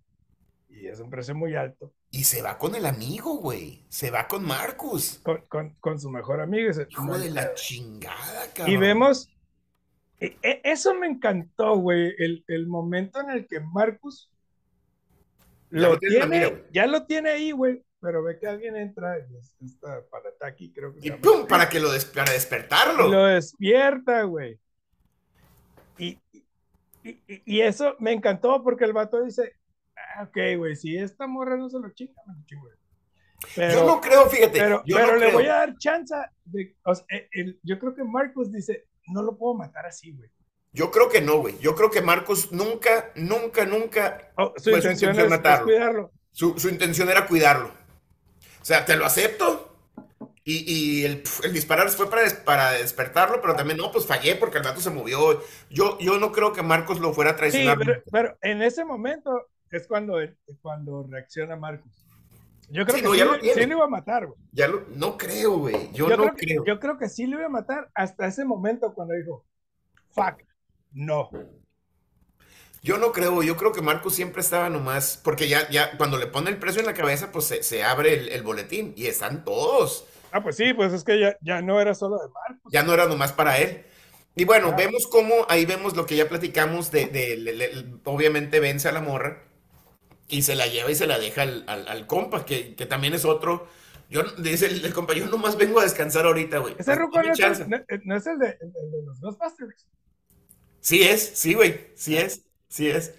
Y 0.75 0.88
es 0.88 0.99
un 0.99 1.09
precio 1.09 1.33
muy 1.36 1.55
alto. 1.55 1.93
Y 2.12 2.23
se 2.23 2.41
va 2.41 2.57
con 2.57 2.75
el 2.75 2.86
amigo, 2.86 3.38
güey. 3.38 3.86
Se 3.89 4.12
va 4.12 4.27
con 4.27 4.43
Marcus. 4.45 5.19
Con, 5.23 5.41
con- 5.47 5.75
con 5.79 5.99
su 5.99 6.09
mejor 6.09 6.41
amigo. 6.41 6.69
y 6.71 6.91
Hijo 6.91 7.05
"No 7.05 7.13
hay 7.15 7.23
de 7.23 7.29
la 7.31 7.41
pedo". 7.43 7.53
chingada, 7.55 8.45
Y 8.47 8.49
cabrón. 8.53 8.79
vemos. 8.79 9.29
e- 10.19 10.38
e- 10.41 10.62
Eso 10.63 10.93
me 10.95 11.07
encantó, 11.07 11.75
güey. 11.77 12.13
El, 12.17 12.43
el 12.47 12.67
momento 12.67 13.19
en 13.21 13.29
el 13.29 13.47
que 13.47 13.59
Marcus 13.59 14.29
Ya 15.71 15.79
lo 15.89 15.97
tiene 15.99 16.63
ya 16.71 16.86
lo 16.88 17.05
tiene 17.05 17.29
ahí, 17.31 17.51
güey. 17.51 17.83
Pero 17.99 18.21
ve 18.21 18.38
que 18.38 18.47
alguien 18.47 18.75
entra, 18.75 19.17
y 19.19 19.38
es- 19.38 19.55
esta 19.63 20.01
Parataki, 20.09 20.71
creo 20.73 20.93
que 20.93 21.07
Y 21.07 21.12
pum, 21.12 21.47
para 21.47 21.69
que 21.69 21.79
lo 21.79 21.91
des- 21.91 22.05
para 22.05 22.31
despertarlo. 22.33 23.07
Y 23.07 23.12
lo 23.12 23.25
despierta, 23.25 24.23
güey. 24.23 24.59
Y, 25.97 26.19
y, 27.03 27.09
y- 27.27 27.41
y 27.45 27.62
eso 27.62 27.95
me 27.99 28.12
encantó 28.12 28.62
porque 28.63 28.83
el 28.86 28.93
vato 28.93 29.21
dice, 29.23 29.53
ok, 30.21 30.38
güey, 30.58 30.76
si 30.76 30.97
esta 30.97 31.26
morra 31.28 31.58
no 31.58 31.69
se 31.69 31.80
lo 31.80 31.89
chinga, 31.91 32.21
me 32.28 32.34
lo 32.36 32.45
chingo. 32.45 32.62
güey". 32.63 32.76
Pero, 33.56 33.73
yo 33.73 33.86
no 33.86 33.99
creo, 34.02 34.26
fíjate. 34.30 34.60
pero, 34.60 34.84
yo 34.86 34.95
pero 34.95 35.08
no 35.08 35.13
le 35.15 35.19
creo. 35.26 35.34
voy 35.34 35.45
a 35.47 35.54
dar 35.56 35.78
chance 35.78 36.15
de, 36.45 36.78
o 36.86 36.95
sea, 36.95 37.06
el- 37.10 37.28
el- 37.34 37.60
yo 37.63 37.78
creo 37.80 37.93
que 37.93 38.04
Marcus 38.04 38.52
dice, 38.52 38.86
no 39.08 39.21
lo 39.21 39.38
puedo 39.38 39.54
matar 39.56 39.86
así, 39.86 40.12
güey. 40.13 40.30
Yo 40.71 40.89
creo 40.91 41.10
que 41.10 41.21
no, 41.21 41.38
güey. 41.39 41.60
Yo 41.60 41.76
creo 41.76 41.91
que 41.91 42.02
Marcus 42.02 42.52
nunca, 42.52 43.12
nunca, 43.15 43.65
nunca. 43.65 44.32
Oh, 44.38 44.54
su 44.58 44.71
Pues, 44.71 44.84
su 44.84 44.89
intención 44.89 45.12
intención 45.12 45.17
es, 45.17 45.23
es 45.26 45.30
matarlo. 45.30 45.65
cuidarlo. 45.65 46.12
Su, 46.32 46.58
su 46.58 46.69
intención 46.69 47.10
era 47.10 47.28
cuidarlo. 47.28 47.67
O 48.62 48.65
sea, 48.65 48.86
te 48.86 48.95
lo 48.95 49.06
acepto. 49.06 49.69
Y, 50.45 50.63
y 51.02 51.06
el, 51.06 51.23
el 51.43 51.54
disparar 51.54 51.89
fue 51.89 52.10
para, 52.10 52.23
des- 52.23 52.34
para 52.34 52.71
despertarlo, 52.71 53.39
pero 53.41 53.56
también 53.56 53.78
no, 53.78 53.91
pues 53.91 54.06
fallé 54.08 54.36
porque 54.36 54.58
el 54.58 54.63
gato 54.63 54.82
se 54.82 54.89
movió. 54.89 55.41
Yo, 55.69 55.97
yo 55.99 56.17
no 56.17 56.32
creo 56.32 56.54
que 56.54 56.63
Marcos 56.63 56.99
lo 56.99 57.13
fuera 57.13 57.32
a 57.32 57.34
Sí, 57.34 57.38
traicionar. 57.39 57.78
pero, 57.78 58.04
pero 58.12 58.38
en 58.41 58.62
ese 58.62 58.84
momento 58.84 59.49
es 59.77 59.88
cuando, 59.88 60.17
cuando 60.62 61.05
reacciona 61.09 61.55
Marcus. 61.55 62.05
Yo 62.69 62.86
creo 62.86 62.95
Sí, 62.97 63.01
que 63.03 63.07
no, 63.07 63.13
sí, 63.13 63.19
lo 63.47 63.53
sí 63.53 63.65
lo 63.65 63.75
iba 63.75 63.86
a 63.86 63.89
matar, 63.89 64.25
güey. 64.27 64.39
Ya 64.51 64.67
lo, 64.67 64.83
no 64.95 65.17
creo, 65.17 65.57
güey. 65.57 65.91
Yo, 65.93 66.09
Yo, 66.09 66.17
no 66.17 66.23
creo 66.23 66.36
que, 66.36 66.57
yo 66.65 66.79
creo 66.79 66.97
que 66.97 67.09
sí 67.09 67.27
lo 67.27 67.38
iba 67.38 67.45
a 67.47 67.49
matar 67.49 67.89
hasta 67.93 68.25
ese 68.25 68.45
momento 68.45 68.93
cuando 68.93 69.13
dijo, 69.13 69.45
fuck, 70.12 70.41
no. 70.91 71.29
Yo 72.81 72.97
no 72.97 73.12
creo, 73.13 73.43
yo 73.43 73.55
creo 73.55 73.71
que 73.71 73.81
Marcos 73.81 74.13
siempre 74.15 74.41
estaba 74.41 74.69
nomás, 74.69 75.19
porque 75.23 75.47
ya, 75.47 75.69
ya 75.69 75.97
cuando 75.97 76.17
le 76.17 76.27
pone 76.27 76.49
el 76.49 76.57
precio 76.57 76.81
en 76.81 76.86
la 76.86 76.93
cabeza, 76.93 77.31
pues 77.31 77.45
se, 77.45 77.63
se 77.63 77.83
abre 77.83 78.13
el, 78.13 78.29
el 78.29 78.43
boletín 78.43 78.93
y 78.97 79.05
están 79.07 79.45
todos. 79.45 80.05
Ah, 80.31 80.41
pues 80.43 80.57
sí, 80.57 80.73
pues 80.73 80.91
es 80.93 81.03
que 81.03 81.19
ya, 81.19 81.38
ya 81.41 81.62
no 81.62 81.79
era 81.79 81.93
solo 81.95 82.17
de 82.17 82.27
Marcus. 82.29 82.71
Ya 82.73 82.83
no 82.83 82.93
era 82.93 83.05
nomás 83.07 83.31
para 83.31 83.57
él. 83.59 83.86
Y 84.36 84.45
bueno, 84.45 84.69
Ah. 84.71 84.75
vemos 84.75 85.07
cómo, 85.07 85.45
ahí 85.47 85.65
vemos 85.65 85.95
lo 85.95 86.05
que 86.05 86.15
ya 86.15 86.27
platicamos 86.27 86.91
de, 86.91 87.05
de- 87.05 87.99
obviamente 88.03 88.59
vence 88.59 88.89
a 88.89 88.91
la 88.91 89.01
morra 89.01 89.43
y 90.34 90.41
se 90.41 90.56
la 90.56 90.67
lleva 90.67 90.89
y 90.91 90.96
se 90.96 91.08
la 91.08 91.19
deja 91.19 91.43
al, 91.43 91.63
al- 91.67 91.88
al 91.88 92.08
compa, 92.08 92.46
que, 92.46 92.76
que 92.76 92.86
también 92.86 93.13
es 93.13 93.26
otro. 93.26 93.67
Yo, 94.10 94.24
dice 94.39 94.65
el, 94.67 94.84
el 94.86 94.93
compa, 94.93 95.13
yo 95.13 95.26
nomás 95.28 95.58
vengo 95.58 95.80
a 95.80 95.84
descansar 95.84 96.26
ahorita, 96.26 96.58
güey. 96.60 96.76
Ese 96.78 96.96
ruco 96.96 97.22
no, 97.22 97.32
es 97.32 97.38
chance. 97.38 97.63
el, 97.63 97.69
no- 97.69 97.80
no 98.04 98.15
es 98.17 98.28
el 98.28 98.38
de, 98.39 98.58
el 98.62 98.72
de 98.74 99.04
los 99.06 99.19
Ghostbusters. 99.22 99.88
Sí 100.80 101.04
es, 101.04 101.22
sí, 101.36 101.54
güey, 101.54 101.88
sí 101.96 102.17
es, 102.17 102.46
sí 102.67 102.89
es. 102.89 103.13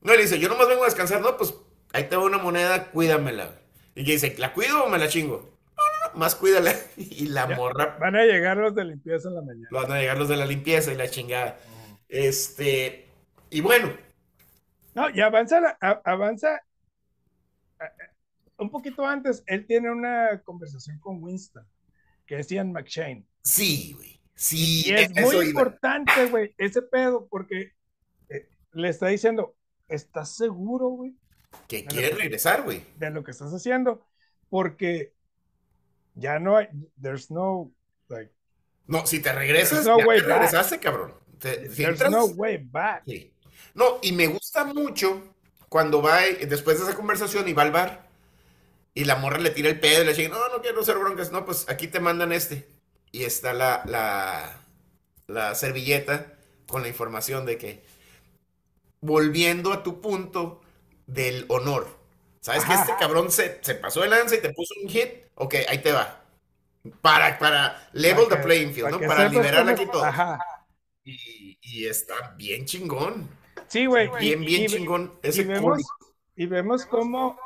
No, 0.00 0.14
le 0.14 0.22
dice, 0.22 0.38
yo 0.38 0.48
nomás 0.48 0.68
vengo 0.68 0.82
a 0.82 0.86
descansar, 0.86 1.20
no, 1.20 1.36
pues 1.36 1.54
ahí 1.92 2.04
te 2.04 2.16
va 2.16 2.24
una 2.24 2.38
moneda, 2.38 2.90
cuídamela. 2.90 3.60
Y 3.94 4.04
que 4.04 4.12
dice, 4.12 4.34
¿la 4.38 4.52
cuido 4.54 4.84
o 4.84 4.88
me 4.88 4.96
la 4.98 5.08
chingo? 5.08 5.58
No, 5.76 5.82
no, 6.08 6.12
no, 6.14 6.18
más 6.18 6.34
cuídala. 6.34 6.74
Y 6.96 7.26
la 7.26 7.48
Ya. 7.48 7.56
morra, 7.56 7.96
Van 8.00 8.16
a 8.16 8.24
llegar 8.24 8.56
los 8.56 8.74
de 8.74 8.84
limpieza 8.84 9.28
en 9.28 9.34
la 9.34 9.42
mañana. 9.42 9.68
van 9.70 9.92
a 9.92 9.98
llegar 9.98 10.16
los 10.18 10.28
de 10.28 10.36
la 10.36 10.46
limpieza 10.46 10.92
y 10.92 10.96
la 10.96 11.08
chingada. 11.10 11.58
Este, 12.08 13.06
y 13.50 13.60
bueno, 13.60 13.92
No, 15.00 15.10
y 15.16 15.20
avanza, 15.20 15.60
la- 15.60 15.78
a- 15.80 16.00
avanza 16.04 16.60
un 18.58 18.70
poquito 18.70 19.06
antes. 19.06 19.42
Él 19.46 19.66
tiene 19.66 19.90
una 19.90 20.40
conversación 20.44 20.98
con 21.00 21.22
Winston, 21.22 21.66
que 22.26 22.38
es 22.38 22.48
Ian 22.48 22.72
McShane. 22.72 23.24
sí, 23.42 23.92
güey, 23.94 24.20
sí, 24.34 24.84
Y 24.86 24.92
es 24.94 25.10
muy 25.12 25.34
iba. 25.36 25.44
importante, 25.44 26.26
güey, 26.26 26.54
ese 26.58 26.82
pedo, 26.82 27.26
porque 27.28 27.72
eh, 28.28 28.48
le 28.72 28.88
está 28.88 29.08
diciendo, 29.08 29.56
¿estás 29.88 30.36
seguro, 30.36 30.88
güey, 30.88 31.14
Que 31.68 31.84
quiere 31.84 32.10
regresar, 32.14 32.62
güey. 32.62 32.84
de 32.96 33.10
lo 33.10 33.24
que 33.24 33.30
estás 33.30 33.52
haciendo? 33.52 34.06
Porque 34.50 35.14
ya 36.14 36.38
no 36.38 36.56
hay, 36.56 36.68
there's 37.00 37.30
no 37.30 37.72
Like, 38.08 38.32
No, 38.88 39.06
si 39.06 39.20
te 39.22 39.32
regresas, 39.32 39.84
There's 39.84 39.86
no 39.86 39.98
ya 40.00 40.06
way 40.06 40.20
te 40.20 40.26
back. 40.26 40.36
regresaste, 40.38 40.80
cabrón. 40.80 41.14
Te- 41.38 41.70
si 41.70 41.82
there's 41.84 42.00
entras- 42.00 42.10
no 42.10 42.24
way 42.26 42.58
back. 42.58 43.04
Sí. 43.06 43.32
No, 43.74 43.98
y 44.02 44.12
me 44.12 44.26
gusta 44.26 44.64
mucho 44.64 45.22
cuando 45.68 46.02
va, 46.02 46.26
y- 46.26 46.46
después 46.46 46.78
de 46.78 46.84
esa 46.86 46.96
conversación 46.96 47.48
y 47.48 47.52
va 47.52 47.62
al 47.62 47.72
bar 47.72 48.08
y 48.94 49.04
la 49.04 49.16
morra 49.16 49.38
le 49.38 49.50
tira 49.50 49.68
el 49.70 49.80
pedo 49.80 50.02
y 50.02 50.06
le 50.06 50.14
dice, 50.14 50.28
no, 50.28 50.48
no 50.50 50.62
quiero 50.62 50.84
ser 50.84 50.98
broncas, 50.98 51.32
no, 51.32 51.44
pues 51.44 51.66
aquí 51.68 51.88
te 51.88 52.00
mandan 52.00 52.32
este. 52.32 52.68
Y 53.12 53.24
está 53.24 53.52
la, 53.54 53.82
la, 53.86 54.60
la 55.28 55.54
servilleta 55.54 56.34
con 56.68 56.82
la 56.82 56.88
información 56.88 57.46
de 57.46 57.58
que, 57.58 57.84
volviendo 59.00 59.72
a 59.72 59.82
tu 59.82 60.00
punto 60.00 60.60
del 61.06 61.44
honor, 61.48 61.86
¿sabes 62.40 62.64
que 62.64 62.74
este 62.74 62.92
cabrón 62.98 63.30
se, 63.30 63.58
se 63.62 63.74
pasó 63.74 64.00
de 64.02 64.08
lanza 64.08 64.36
y 64.36 64.40
te 64.40 64.52
puso 64.52 64.74
un 64.82 64.88
hit? 64.88 65.08
Ok, 65.34 65.54
ahí 65.68 65.78
te 65.78 65.92
va. 65.92 66.22
Para, 67.02 67.38
para 67.38 67.90
level 67.92 68.26
Para 68.28 68.40
the 68.42 68.46
playing 68.48 68.72
field, 68.72 68.90
para 68.90 68.98
¿no? 69.02 69.08
Para 69.08 69.28
liberar 69.28 69.68
aquí 69.68 69.86
todo. 69.86 70.04
Ajá. 70.04 70.38
Y, 71.04 71.58
y 71.62 71.86
está 71.86 72.34
bien 72.36 72.64
chingón. 72.66 73.28
Sí, 73.68 73.86
güey. 73.86 74.08
Bien, 74.18 74.42
y- 74.42 74.46
bien 74.46 74.62
y- 74.62 74.66
chingón. 74.66 75.12
Y 75.22 75.28
Ese 75.28 75.44
vemos, 75.44 75.62
cómic. 75.72 75.86
y 76.36 76.46
vemos 76.46 76.86
cómo 76.86 77.38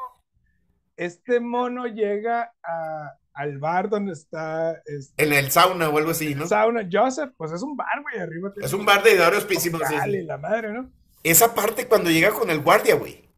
este 0.96 1.40
mono 1.40 1.86
llega 1.86 2.52
a- 2.62 3.12
al 3.34 3.58
bar 3.58 3.88
donde 3.88 4.12
está 4.12 4.80
este, 4.86 5.24
En 5.24 5.32
el 5.32 5.50
sauna 5.50 5.88
o 5.88 5.98
algo 5.98 6.12
así, 6.12 6.34
¿no? 6.34 6.46
sauna. 6.46 6.88
Joseph, 6.90 7.32
pues 7.36 7.50
es 7.52 7.62
un 7.62 7.76
bar, 7.76 8.00
güey, 8.02 8.18
arriba. 8.22 8.52
Es 8.62 8.72
un 8.72 8.84
bar 8.86 9.02
de 9.02 9.18
varios 9.18 9.44
pisos. 9.44 9.72
y 10.06 10.22
la 10.22 10.38
madre, 10.38 10.72
¿no? 10.72 10.90
Esa 11.22 11.52
parte 11.54 11.88
cuando 11.88 12.10
llega 12.10 12.30
con 12.30 12.48
el 12.50 12.60
guardia, 12.60 12.94
güey. 12.94 13.28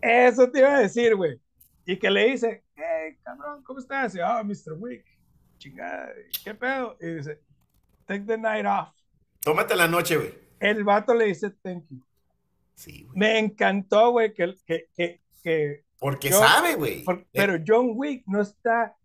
Eso 0.00 0.50
te 0.50 0.60
iba 0.60 0.76
a 0.76 0.80
decir, 0.80 1.16
güey. 1.16 1.40
Y 1.84 1.98
que 1.98 2.10
le 2.10 2.30
dice, 2.30 2.62
hey, 2.76 3.16
cabrón, 3.24 3.62
¿cómo 3.64 3.80
estás? 3.80 4.14
Y, 4.14 4.20
oh, 4.20 4.44
Mr. 4.44 4.74
Wick, 4.78 5.04
chingada, 5.58 6.10
¿qué 6.44 6.54
pedo? 6.54 6.96
Y 7.00 7.06
dice, 7.14 7.40
take 8.06 8.20
the 8.26 8.38
night 8.38 8.64
off. 8.66 8.94
Tómate 9.42 9.74
la 9.74 9.88
noche, 9.88 10.16
güey. 10.16 10.32
El 10.60 10.84
vato 10.84 11.12
le 11.14 11.24
dice, 11.26 11.50
thank 11.62 11.84
you. 11.88 11.98
Sí, 12.80 13.02
güey. 13.04 13.18
Me 13.18 13.38
encantó, 13.38 14.10
güey, 14.12 14.32
que, 14.32 14.54
que, 14.66 14.88
que, 14.96 15.20
que 15.42 15.84
Porque 15.98 16.30
Yo- 16.30 16.38
sabe, 16.38 16.76
güey. 16.76 17.04
Eh, 17.06 17.26
pero 17.30 17.58
John 17.66 17.90
Wick 17.94 18.24
no 18.26 18.40
está 18.40 18.96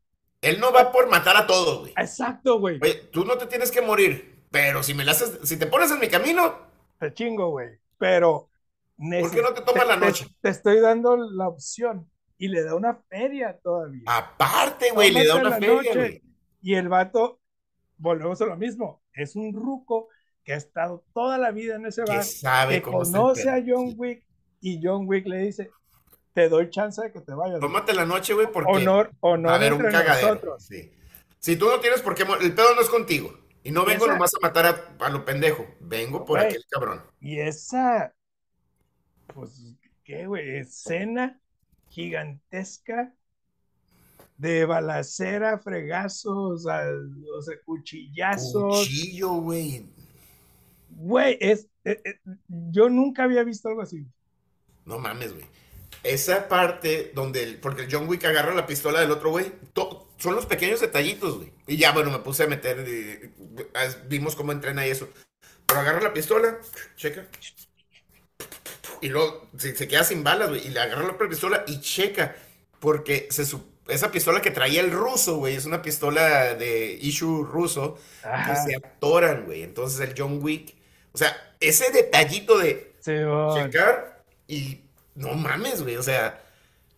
Él 0.41 0.61
no 0.61 0.71
va 0.71 0.93
por 0.93 1.09
matar 1.09 1.35
a 1.35 1.45
todo, 1.45 1.81
güey. 1.81 1.91
exacto, 1.97 2.57
güey. 2.57 2.79
Oye, 2.81 2.93
tú 3.11 3.25
no 3.25 3.37
te 3.37 3.47
tienes 3.47 3.71
que 3.71 3.81
morir. 3.81 4.45
Pero 4.49 4.81
si 4.81 4.93
me 4.93 5.03
la 5.03 5.11
haces, 5.11 5.39
si 5.43 5.57
te 5.59 5.67
pones 5.67 5.91
en 5.91 5.99
mi 5.99 6.07
camino, 6.07 6.57
Te 6.99 7.13
chingo, 7.13 7.49
güey. 7.49 7.71
Pero. 7.97 8.49
¿Por 8.97 9.31
qué 9.31 9.41
no 9.41 9.53
te 9.53 9.61
tomas 9.61 9.85
la 9.85 9.97
noche? 9.97 10.25
Te, 10.39 10.47
estoy 10.49 10.79
dando 10.79 11.17
la 11.17 11.49
opción. 11.49 12.09
Y 12.37 12.47
le 12.47 12.63
da 12.63 12.75
una 12.75 12.95
feria 13.09 13.59
todavía. 13.61 14.03
aparte, 14.05 14.91
güey, 14.91 15.11
le 15.11 15.27
da 15.27 15.35
una 15.35 15.57
feria, 15.57 15.93
güey. 15.93 16.21
Y 16.61 16.75
el 16.75 16.87
vato, 16.87 17.41
volvemos 17.97 18.41
a 18.41 18.45
lo 18.45 18.55
mismo. 18.55 19.03
Es 19.13 19.35
un 19.35 19.53
ruco 19.53 20.07
que 20.45 20.53
ha 20.53 20.57
estado 20.57 21.03
toda 21.13 21.37
la 21.37 21.51
vida 21.51 21.75
en 21.75 21.85
ese 21.87 22.03
Que 22.05 22.11
bar. 22.13 22.23
sabe 22.23 22.75
Que 22.75 22.81
cómo 22.83 23.01
está 23.03 23.17
el 23.17 23.21
conoce 23.23 23.49
a. 23.49 23.63
John 23.67 23.93
Wick. 23.97 24.23
Y 24.61 24.79
John 24.81 25.05
Wick 25.07 25.27
le 25.27 25.39
dice: 25.39 25.69
Te 26.33 26.47
doy 26.47 26.69
chance 26.69 27.01
de 27.01 27.11
que 27.11 27.19
te 27.19 27.33
vayas. 27.33 27.59
Tómate 27.59 27.93
la 27.93 28.05
noche, 28.05 28.33
güey, 28.33 28.47
porque 28.51 28.71
honor, 28.71 29.11
honor 29.19 29.51
a 29.51 29.55
haber 29.55 29.73
un 29.73 29.81
cagadero. 29.81 30.27
nosotros. 30.29 30.63
Sí. 30.63 30.91
Si 31.39 31.55
tú 31.57 31.65
no 31.67 31.79
tienes 31.79 32.01
por 32.01 32.15
qué, 32.15 32.23
el 32.41 32.53
pedo 32.55 32.73
no 32.75 32.81
es 32.81 32.89
contigo. 32.89 33.37
Y 33.63 33.71
no 33.71 33.83
vengo 33.85 34.05
Esa- 34.05 34.13
nomás 34.13 34.31
a 34.35 34.39
matar 34.41 34.65
a, 34.67 35.05
a 35.05 35.09
lo 35.09 35.25
pendejo. 35.25 35.65
Vengo 35.79 36.23
por 36.23 36.37
Güey. 36.39 36.49
aquel 36.51 36.63
cabrón. 36.69 37.01
Y 37.19 37.39
esa, 37.39 38.13
pues, 39.33 39.59
¿qué, 40.03 40.27
güey? 40.27 40.57
Escena 40.57 41.39
gigantesca 41.89 43.13
de 44.37 44.65
balacera, 44.65 45.57
fregazos, 45.59 46.67
al- 46.67 47.11
o 47.37 47.41
sea, 47.41 47.55
cuchillazos. 47.65 48.79
Cuchillo, 48.79 49.33
güey. 49.35 49.85
Güey, 50.95 51.37
es, 51.41 51.67
eh, 51.83 52.01
eh, 52.05 52.19
yo 52.47 52.89
nunca 52.89 53.23
había 53.25 53.43
visto 53.43 53.67
algo 53.69 53.81
así. 53.81 54.07
No 54.85 54.99
mames, 54.99 55.33
güey. 55.33 55.45
Esa 56.03 56.47
parte 56.47 57.11
donde, 57.15 57.43
el- 57.43 57.59
porque 57.59 57.83
el 57.83 57.89
John 57.91 58.07
Wick 58.07 58.25
agarra 58.25 58.53
la 58.53 58.67
pistola 58.67 59.01
del 59.01 59.11
otro 59.11 59.31
güey, 59.31 59.51
to- 59.73 60.07
son 60.17 60.35
los 60.35 60.45
pequeños 60.45 60.81
detallitos, 60.81 61.37
güey. 61.37 61.51
Y 61.67 61.77
ya, 61.77 61.91
bueno, 61.93 62.11
me 62.11 62.19
puse 62.19 62.43
a 62.43 62.47
meter, 62.47 62.79
eh, 62.87 63.31
eh, 63.57 63.95
vimos 64.07 64.35
cómo 64.35 64.51
entrena 64.51 64.85
y 64.87 64.91
eso. 64.91 65.09
Pero 65.65 65.79
agarra 65.81 66.01
la 66.01 66.13
pistola, 66.13 66.59
checa. 66.95 67.27
Y 69.01 69.09
luego 69.09 69.49
se, 69.57 69.75
se 69.75 69.87
queda 69.87 70.03
sin 70.03 70.23
balas, 70.23 70.49
güey. 70.49 70.65
Y 70.67 70.69
le 70.69 70.79
agarra 70.79 71.03
la 71.03 71.13
otra 71.13 71.29
pistola 71.29 71.63
y 71.67 71.79
checa. 71.81 72.35
Porque 72.79 73.27
se, 73.31 73.43
esa 73.87 74.11
pistola 74.11 74.41
que 74.41 74.51
traía 74.51 74.81
el 74.81 74.91
ruso, 74.91 75.37
güey, 75.37 75.55
es 75.55 75.65
una 75.65 75.81
pistola 75.81 76.53
de 76.55 76.97
issue 77.01 77.43
ruso. 77.43 77.97
que 78.21 78.27
Ajá, 78.29 78.55
se 78.55 78.75
atoran, 78.75 79.45
güey. 79.45 79.63
Entonces 79.63 79.99
el 80.07 80.13
John 80.17 80.39
Wick, 80.41 80.74
o 81.15 81.17
sea, 81.17 81.33
ese 81.61 81.93
detallito 81.93 82.57
de 82.57 82.93
checar 83.01 84.21
y 84.47 84.81
no 85.15 85.33
mames, 85.33 85.81
güey, 85.81 85.95
o 85.95 86.03
sea, 86.03 86.41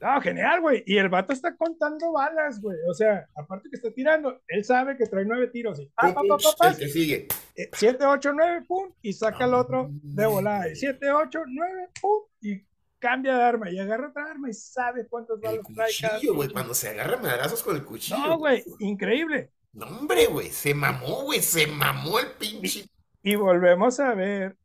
No, 0.01 0.19
genial, 0.21 0.61
güey. 0.61 0.83
Y 0.87 0.97
el 0.97 1.07
vato 1.07 1.33
está 1.33 1.55
contando 1.55 2.11
balas, 2.11 2.59
güey. 2.59 2.77
O 2.89 2.93
sea, 2.95 3.27
aparte 3.35 3.69
que 3.69 3.75
está 3.75 3.91
tirando, 3.91 4.41
él 4.47 4.63
sabe 4.65 4.97
que 4.97 5.05
trae 5.05 5.23
nueve 5.23 5.47
tiros. 5.47 5.79
Y 5.79 5.85
pa, 5.87 6.13
pum, 6.13 6.13
pa, 6.13 6.21
pum, 6.21 6.29
pa, 6.29 6.37
pa, 6.37 6.55
pa, 6.57 6.67
el 6.69 6.77
que 6.77 6.87
sigue. 6.87 7.27
siete, 7.73 8.05
ocho, 8.05 8.33
nueve, 8.33 8.65
pum, 8.67 8.91
y 9.03 9.13
saca 9.13 9.45
el 9.45 9.53
otro 9.53 9.89
de 9.91 10.25
volada. 10.25 10.65
Siete, 10.73 11.11
ocho, 11.11 11.41
nueve, 11.47 11.89
pum, 12.01 12.23
y 12.41 12.63
cambia 12.97 13.37
de 13.37 13.43
arma. 13.43 13.69
Y 13.69 13.77
agarra 13.77 14.09
otra 14.09 14.31
arma 14.31 14.49
y 14.49 14.53
sabe 14.53 15.07
cuántas 15.07 15.39
balas 15.39 15.61
trae 15.75 15.89
cada 16.01 16.15
cuchillo, 16.15 16.33
güey, 16.33 16.49
cuando 16.49 16.73
se 16.73 16.89
agarra 16.89 17.17
madrazos 17.17 17.61
con 17.61 17.75
el 17.75 17.85
cuchillo. 17.85 18.17
No, 18.17 18.37
güey, 18.39 18.63
increíble. 18.79 19.51
No, 19.73 19.85
hombre, 19.85 20.25
güey, 20.25 20.49
se 20.49 20.73
mamó, 20.73 21.23
güey, 21.23 21.39
se 21.39 21.67
mamó 21.67 22.17
el 22.17 22.31
pinche. 22.31 22.85
Y 23.27 23.35
volvemos 23.35 23.99
a 23.99 24.13
ver 24.13 24.55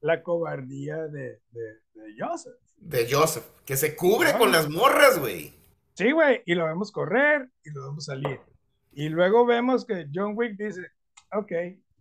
la 0.00 0.22
cobardía 0.22 0.96
de, 1.08 1.40
de, 1.50 1.62
de 1.94 2.14
Joseph. 2.18 2.54
De 2.76 3.08
Joseph, 3.12 3.44
que 3.64 3.76
se 3.76 3.96
cubre 3.96 4.30
Ah. 4.30 4.38
con 4.38 4.52
las 4.52 4.68
morras, 4.70 5.18
güey. 5.18 5.52
Sí, 5.94 6.12
güey, 6.12 6.40
y 6.46 6.54
lo 6.54 6.66
vemos 6.66 6.92
correr 6.92 7.48
y 7.64 7.70
lo 7.70 7.84
vemos 7.86 8.04
salir. 8.04 8.38
Y 8.92 9.08
luego 9.08 9.44
vemos 9.44 9.84
que 9.84 10.06
John 10.14 10.34
Wick 10.36 10.56
dice, 10.56 10.82
ok, 11.32 11.50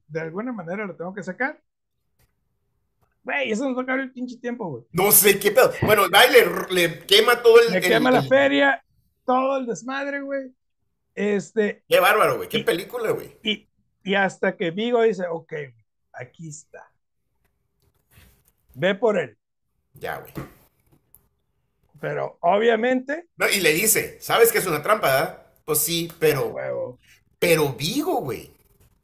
de 0.09 0.19
alguna 0.19 0.51
manera 0.53 0.85
lo 0.85 0.95
tengo 0.95 1.11
que 1.13 1.23
sacar. 1.23 1.59
Güey, 3.23 3.51
eso 3.51 3.65
nos 3.65 3.75
va 3.75 3.81
a 3.81 3.83
acabar 3.83 4.01
el 4.01 4.11
pinche 4.11 4.37
tiempo, 4.37 4.67
güey. 4.69 4.83
No 4.91 5.11
sé 5.11 5.39
qué 5.39 5.51
pedo. 5.51 5.71
Bueno, 5.81 6.03
va 6.13 6.25
y 6.27 6.31
le, 6.31 6.73
le 6.87 6.99
quema 7.07 7.41
todo 7.41 7.59
el. 7.61 7.71
Le 7.71 7.77
el- 7.79 7.83
quema 7.83 8.11
la 8.11 8.19
el- 8.19 8.27
feria, 8.27 8.83
todo 9.25 9.57
el 9.57 9.65
desmadre, 9.65 10.21
güey. 10.21 10.51
Este, 11.15 11.83
Qué 11.87 11.99
bárbaro, 11.99 12.37
güey, 12.37 12.47
qué 12.47 12.59
Y- 12.59 12.63
película, 12.63 13.11
güey. 13.11 13.37
y, 13.43 13.67
y 14.03 14.13
hasta 14.15 14.55
que 14.55 14.71
Vigo 14.71 15.01
dice, 15.01 15.23
ok, 15.29 15.53
aquí 16.13 16.49
está. 16.49 16.89
Ve 18.73 18.95
por 18.95 19.17
él. 19.17 19.37
Ya, 19.93 20.17
güey. 20.17 20.31
Pero 21.99 22.37
obviamente, 22.41 23.27
No, 23.37 23.47
y 23.47 23.59
le 23.59 23.73
dice, 23.73 24.17
¿sabes 24.21 24.51
que 24.51 24.57
es 24.57 24.65
una 24.65 24.81
trampa, 24.81 25.07
verdad? 25.07 25.45
Pues 25.65 25.79
sí, 25.79 26.11
pero. 26.19 26.47
huevo. 26.47 26.99
Pero 27.37 27.73
Vigo, 27.73 28.21
güey. 28.21 28.51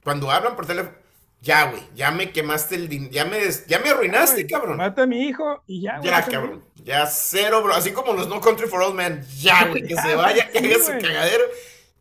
Cuando 0.04 0.32
hablan 0.32 0.56
por 0.56 0.66
teléfono, 0.66 0.96
ya, 1.42 1.70
güey, 1.70 1.84
ya 1.94 2.12
me 2.12 2.32
quemaste 2.32 2.76
el 2.76 2.88
dinero, 2.88 3.12
ya 3.12 3.26
me, 3.26 3.40
ya 3.68 3.80
me 3.80 3.90
arruinaste, 3.90 4.48
cabrón. 4.48 4.78
Mata 4.78 5.04
a 5.04 5.06
mi 5.06 5.28
hijo 5.28 5.64
y 5.68 5.82
ya, 5.82 6.00
güey. 6.00 6.10
Ya, 6.10 6.26
cabrón. 6.26 6.64
Ya 6.84 7.06
cero, 7.06 7.62
bro. 7.62 7.74
Así 7.74 7.92
como 7.92 8.14
los 8.14 8.28
No 8.28 8.42
Country 8.42 8.68
for 8.68 8.82
Old 8.82 8.96
Men. 8.96 9.24
Ya, 9.38 9.66
güey, 9.70 9.84
que 9.84 9.94
Ya, 9.94 10.02
se 10.02 10.16
vaya, 10.16 10.50
que 10.50 10.58
haga 10.60 10.80
su 10.80 10.92
cagadero. 10.94 11.44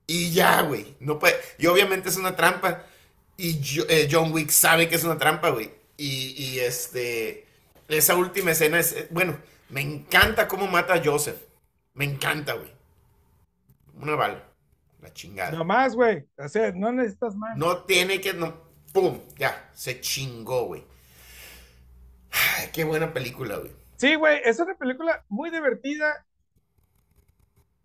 Y 0.06 0.32
ya, 0.32 0.62
güey. 0.62 0.96
No 1.00 1.18
puede. 1.18 1.34
Y 1.58 1.66
obviamente 1.66 2.08
es 2.08 2.16
una 2.16 2.36
trampa. 2.36 2.84
Y 3.36 3.60
yo- 3.60 3.84
eh, 3.88 4.08
John 4.10 4.32
Wick 4.32 4.50
sabe 4.50 4.88
que 4.88 4.94
es 4.96 5.04
una 5.04 5.18
trampa, 5.18 5.50
güey. 5.50 5.70
Y, 5.96 6.34
y, 6.42 6.58
este. 6.60 7.46
Esa 7.88 8.16
última 8.16 8.50
escena 8.52 8.78
es. 8.78 8.92
eh, 8.92 9.08
Bueno, 9.10 9.38
me 9.68 9.80
encanta 9.80 10.48
cómo 10.48 10.66
mata 10.66 10.94
a 10.94 11.04
Joseph. 11.04 11.40
Me 11.94 12.04
encanta, 12.04 12.54
güey. 12.54 12.70
Una 14.00 14.14
bala. 14.14 14.42
La 15.00 15.12
chingada. 15.12 15.52
No 15.52 15.64
más, 15.64 15.94
güey. 15.94 16.26
O 16.38 16.48
sea, 16.48 16.72
no 16.72 16.92
necesitas 16.92 17.34
más. 17.36 17.56
No 17.56 17.84
tiene 17.84 18.20
que. 18.20 18.32
No, 18.34 18.64
¡Pum! 18.92 19.20
Ya, 19.36 19.70
se 19.74 20.00
chingó, 20.00 20.64
güey. 20.66 20.84
Qué 22.72 22.84
buena 22.84 23.12
película, 23.12 23.56
güey. 23.58 23.70
Sí, 23.96 24.14
güey, 24.14 24.40
es 24.44 24.58
una 24.58 24.74
película 24.76 25.24
muy 25.28 25.50
divertida, 25.50 26.26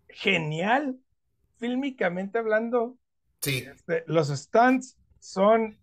genial, 0.08 0.98
fílmicamente 1.58 2.38
hablando. 2.38 2.96
Sí, 3.40 3.64
Este, 3.66 4.04
los 4.06 4.28
stunts 4.28 4.96
son, 5.22 5.78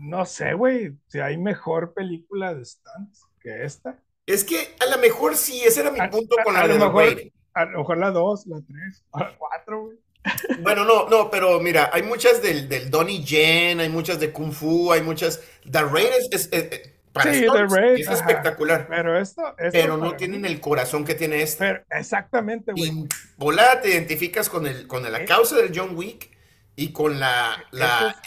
no 0.00 0.24
sé, 0.24 0.54
güey, 0.54 0.92
si 1.08 1.20
hay 1.20 1.36
mejor 1.36 1.92
película 1.92 2.54
de 2.54 2.64
stunts 2.64 3.26
que 3.40 3.64
esta. 3.64 3.98
es 4.26 4.42
que 4.42 4.74
a 4.80 4.86
lo 4.90 4.98
mejor 4.98 5.36
sí, 5.36 5.60
ese 5.64 5.82
era 5.82 5.90
mi 5.90 6.00
A- 6.00 6.08
punto 6.10 6.34
a- 6.40 6.44
con 6.44 6.56
a 6.56 6.66
la 6.66 6.74
lo 6.74 6.86
mejor- 6.86 7.04
Raid. 7.14 7.30
A 7.54 7.64
lo 7.66 7.78
mejor 7.78 7.98
la 7.98 8.10
2, 8.10 8.46
la 8.46 8.60
3, 8.66 9.04
la 9.14 9.36
4, 9.36 9.82
güey. 9.82 9.98
Bueno, 10.62 10.84
no, 10.84 11.08
no, 11.08 11.30
pero 11.30 11.60
mira, 11.60 11.90
hay 11.92 12.02
muchas 12.02 12.40
del, 12.42 12.68
del 12.68 12.90
Donnie 12.90 13.22
Yen, 13.24 13.80
hay 13.80 13.88
muchas 13.88 14.18
de 14.20 14.32
Kung 14.32 14.52
Fu, 14.52 14.92
hay 14.92 15.02
muchas. 15.02 15.42
The 15.70 15.82
Raid 15.82 16.06
es, 16.18 16.28
es- 16.32 16.48
es- 16.52 16.72
es- 16.72 16.92
para 17.12 17.32
Sí, 17.34 17.40
The 17.40 18.00
es 18.00 18.08
ajá. 18.08 18.16
espectacular, 18.18 18.86
Pero 18.88 19.18
esto, 19.18 19.42
esto 19.58 19.70
pero 19.72 19.96
no 19.96 20.14
tienen 20.16 20.42
mí- 20.42 20.48
el 20.48 20.60
corazón 20.60 21.04
que 21.04 21.14
tiene 21.14 21.42
esta. 21.42 21.64
pero 21.64 21.84
exactamente, 21.90 22.72
güey. 22.72 22.88
Y 22.90 23.08
volada 23.36 23.80
te 23.80 23.88
identificas 23.90 24.48
con 24.48 24.66
el, 24.66 24.86
con 24.86 25.02
la 25.10 25.22
¿Eh? 25.22 25.24
causa 25.24 25.56
del 25.56 25.72
John 25.74 25.96
Wick 25.96 26.30
y 26.78 26.92
con 26.92 27.18
la, 27.18 27.66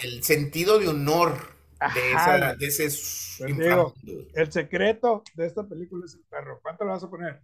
el 0.04 0.24
sentido 0.26 0.78
de 0.78 0.90
honor 0.90 1.56
de, 1.86 2.16
esa, 2.16 2.52
ese 2.60 2.90
Pues. 2.90 3.94
El 4.34 4.52
secreto 4.52 5.24
de 5.36 5.46
esta 5.46 5.64
película 5.68 6.06
es 6.06 6.16
el 6.16 6.24
perro. 6.30 6.60
¿Cuánto 6.62 6.84
le 6.84 6.92
vas 6.92 7.04
a 7.04 7.10
poner? 7.10 7.42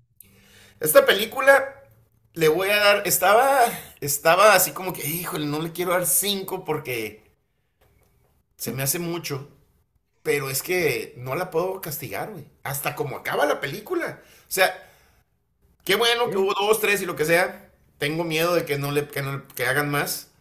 Esta 0.80 1.06
película 1.06 1.84
le 2.34 2.48
voy 2.50 2.70
a 2.70 2.78
dar, 2.78 3.04
estaba, 3.08 3.62
estaba 4.00 4.54
así 4.54 4.72
como 4.72 4.94
que, 4.94 5.08
híjole, 5.08 5.46
no 5.46 5.62
le 5.62 5.72
quiero 5.72 5.92
dar 5.92 6.06
5 6.06 6.66
porque 6.66 7.24
se 8.58 8.72
me 8.72 8.84
hace 8.84 9.00
mucho, 9.00 9.50
pero 10.24 10.50
es 10.50 10.64
que 10.64 11.16
no 11.18 11.36
la 11.36 11.52
puedo 11.52 11.82
castigar, 11.82 12.32
güey, 12.32 12.46
hasta 12.64 12.96
como 12.96 13.18
acaba 13.18 13.46
la 13.46 13.62
película. 13.62 14.22
O 14.50 14.52
sea, 14.52 14.90
qué 15.86 15.96
bueno 15.96 16.30
que 16.30 16.38
hubo 16.38 16.54
dos, 16.54 16.80
tres 16.80 17.02
y 17.02 17.06
lo 17.06 17.16
que 17.16 17.26
sea, 17.26 17.72
tengo 17.98 18.24
miedo 18.24 18.56
de 18.56 18.66
que 18.66 18.78
no 18.78 18.92
le, 18.92 19.08
que 19.08 19.22
no- 19.22 19.48
que 19.50 19.66
hagan 19.66 19.90
más, 19.90 20.32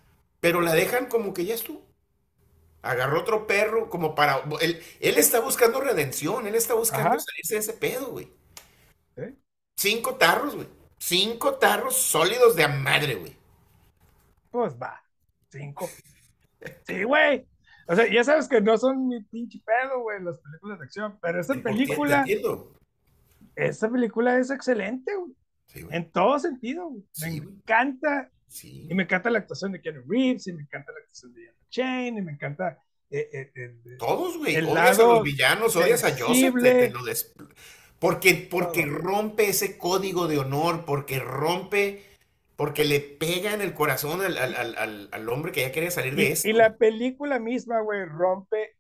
pero 0.47 0.61
la 0.61 0.75
dejan 0.75 1.07
como 1.07 1.35
que 1.35 1.45
ya 1.45 1.55
estuvo. 1.55 1.85
Agarró 2.81 3.19
otro 3.19 3.49
perro 3.49 3.91
como 3.91 4.15
para... 4.15 4.45
Él, 4.61 4.81
él 5.01 5.19
está 5.19 5.41
buscando 5.41 5.81
redención, 5.81 6.47
él 6.47 6.55
está 6.55 6.75
buscando 6.75 7.09
Ajá. 7.09 7.19
salirse 7.19 7.55
de 7.55 7.59
ese 7.59 7.73
pedo, 7.73 8.13
güey. 8.13 8.31
¿Eh? 9.17 9.35
Cinco 9.77 10.15
tarros, 10.15 10.55
güey. 10.55 10.69
Cinco 11.01 11.55
tarros 11.57 11.97
sólidos 11.97 12.55
de 12.55 12.63
a 12.63 12.69
madre, 12.69 13.17
güey. 13.17 13.37
Pues 14.53 14.77
va. 14.81 15.03
Cinco. 15.51 15.91
Sí, 16.87 17.03
güey. 17.03 17.45
O 17.89 17.97
sea, 17.97 18.07
ya 18.09 18.23
sabes 18.23 18.47
que 18.47 18.61
no 18.61 18.79
son 18.79 19.09
mi 19.09 19.21
pinche 19.25 19.61
pedo, 19.67 19.99
güey, 20.03 20.23
las 20.23 20.39
películas 20.39 20.79
de 20.79 20.85
acción. 20.85 21.19
Pero. 21.21 21.45
Te 21.45 21.55
película, 21.59 22.25
esta 23.57 23.91
película 23.91 24.39
es 24.39 24.53
excelente, 24.53 25.13
güey. 25.17 25.33
Sí, 25.67 25.83
güey. 25.83 25.97
En 25.97 26.09
todo 26.13 26.39
sentido, 26.39 26.87
güey. 26.87 27.01
Me 27.01 27.31
Sí, 27.33 27.39
güey. 27.41 27.53
encanta. 27.57 28.31
Sí. 28.49 28.87
Y 28.91 28.95
me 28.95 29.03
encanta 29.05 29.29
la 29.31 29.39
actuación 29.41 29.73
de 29.73 29.81
Keanu 29.81 30.03
Reeves, 30.09 30.47
y 30.47 30.53
me 30.53 30.63
encanta 30.63 30.93
la 30.93 30.99
actuación 31.01 31.35
de 31.35 31.43
Ian 31.45 31.55
Chain, 31.71 32.19
y 32.19 32.23
me 32.23 32.33
encanta. 32.33 32.79
eh, 33.09 33.29
eh, 33.33 33.53
el- 33.55 33.99
Todos, 33.99 34.37
güey. 34.39 34.57
Odias 34.57 34.99
a 34.99 35.03
los 35.03 35.23
villanos, 35.23 35.77
odias 35.77 36.03
a 36.03 36.11
Joseph. 36.11 36.27
sensible. 36.27 36.73
te- 36.73 36.87
te 36.89 36.91
lo 36.93 37.05
des- 37.05 37.35
Porque, 38.01 38.49
porque 38.51 38.83
Todo. 38.83 38.99
rompe 38.99 39.49
ese 39.49 39.79
código 39.79 40.27
de 40.27 40.39
honor, 40.39 40.85
porque 40.85 41.19
rompe, 41.21 42.03
porque 42.57 42.85
le 42.85 42.99
pega 43.01 43.55
en 43.55 43.61
el 43.61 43.75
corazón 43.75 44.23
al, 44.23 44.37
al- 44.37 45.09
al- 45.13 45.29
hombre 45.29 45.53
que 45.53 45.61
ya 45.61 45.71
quería 45.73 45.91
salir 45.93 46.15
de 46.17 46.23
Y, 46.25 46.27
esto. 46.33 46.49
y 46.49 46.53
la 46.53 46.77
película 46.77 47.39
misma, 47.39 47.81
güey, 47.81 48.05
rompe 48.07 48.75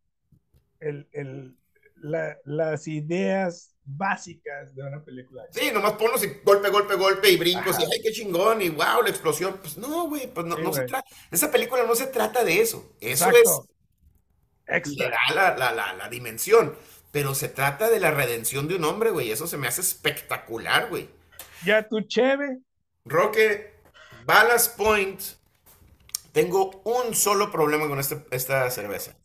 el, 0.81 1.09
el- 1.13 1.57
la- 1.97 2.37
las 2.45 2.89
ideas 2.89 3.76
básicas 3.87 4.75
de 4.75 4.83
una 4.83 5.03
película. 5.03 5.45
Sí, 5.53 5.71
nomás 5.73 5.93
ponlos 5.93 6.23
y 6.25 6.41
golpe, 6.45 6.69
golpe, 6.71 6.95
golpe 6.97 7.31
y 7.31 7.37
brincos 7.37 7.77
Ajá. 7.77 7.85
y 7.89 7.93
ay, 7.93 8.03
qué 8.03 8.13
chingón 8.13 8.61
y 8.61 8.69
wow, 8.69 9.03
la 9.03 9.11
explosión. 9.11 9.59
Pues 9.61 9.79
no, 9.79 10.09
güey, 10.09 10.27
pues 10.33 10.45
no, 10.45 10.57
Sí, 10.57 10.63
no 10.63 10.73
se 10.73 10.83
trata. 10.85 11.09
Esa 11.31 11.51
película 11.51 11.85
no 11.85 11.95
se 11.95 12.07
trata 12.09 12.45
de 12.45 12.61
eso. 12.61 12.93
Eso 13.01 13.27
Exacto. 13.31 13.69
es 14.67 14.69
le 14.69 14.77
Extra. 14.77 15.11
da 15.29 15.35
la, 15.35 15.57
la, 15.57 15.73
la, 15.73 15.93
la 15.95 16.09
dimensión. 16.09 16.77
Pero 17.13 17.35
se 17.35 17.49
trata 17.49 17.89
de 17.89 18.01
la 18.01 18.11
redención 18.11 18.69
de 18.69 18.75
un 18.75 18.85
hombre, 18.85 19.11
güey. 19.11 19.31
Eso 19.31 19.47
se 19.47 19.57
me 19.57 19.69
hace 19.69 19.81
espectacular, 19.81 20.89
güey. 20.91 21.09
Ya 21.65 21.87
tu 21.89 22.01
cheve, 22.03 22.59
Roque, 23.05 23.73
Ballast 24.27 24.77
Point. 24.77 25.21
Tengo 26.33 26.83
un 26.85 27.15
solo 27.15 27.51
problema 27.51 27.89
con 27.89 27.99
este- 28.01 28.27
esta 28.33 28.69
cerveza. 28.71 29.17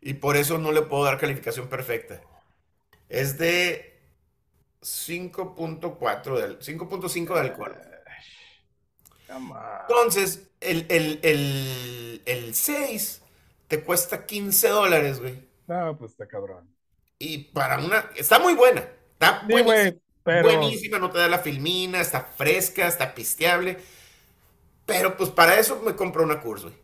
Y 0.00 0.14
por 0.14 0.36
eso 0.38 0.56
no 0.56 0.72
le 0.72 0.80
puedo 0.82 1.04
dar 1.04 1.18
calificación 1.18 1.68
perfecta. 1.68 2.22
Es 3.10 3.38
de 3.38 4.00
5.4 4.82 6.38
de 6.38 6.44
al- 6.44 6.60
5.5 6.62 7.34
de 7.34 7.40
alcohol. 7.40 7.76
Entonces, 9.88 10.48
el, 10.60 10.86
el, 10.88 11.20
el, 11.22 12.22
el 12.26 12.54
6 12.54 13.22
te 13.68 13.82
cuesta 13.82 14.26
15 14.26 14.68
dólares, 14.68 15.20
güey. 15.20 15.48
No, 15.66 15.96
pues 15.96 16.12
está 16.12 16.26
cabrón. 16.26 16.68
Y 17.18 17.38
para 17.52 17.78
una... 17.78 18.10
Está 18.16 18.38
muy 18.38 18.54
buena. 18.54 18.80
Está 19.12 19.46
Sí, 19.46 19.52
buenísima. 19.52 19.62
güey, 19.62 20.00
pero. 20.22 20.42
Buenísima, 20.42 20.98
no 20.98 21.10
te 21.10 21.18
da 21.18 21.28
la 21.28 21.38
filmina, 21.40 22.00
está 22.00 22.22
fresca, 22.24 22.86
está 22.88 23.14
pisteable. 23.14 23.78
Pero 24.86 25.16
pues 25.16 25.30
para 25.30 25.58
eso 25.58 25.80
me 25.82 25.94
compro 25.96 26.22
una 26.24 26.40
Coors, 26.40 26.62
güey. 26.64 26.74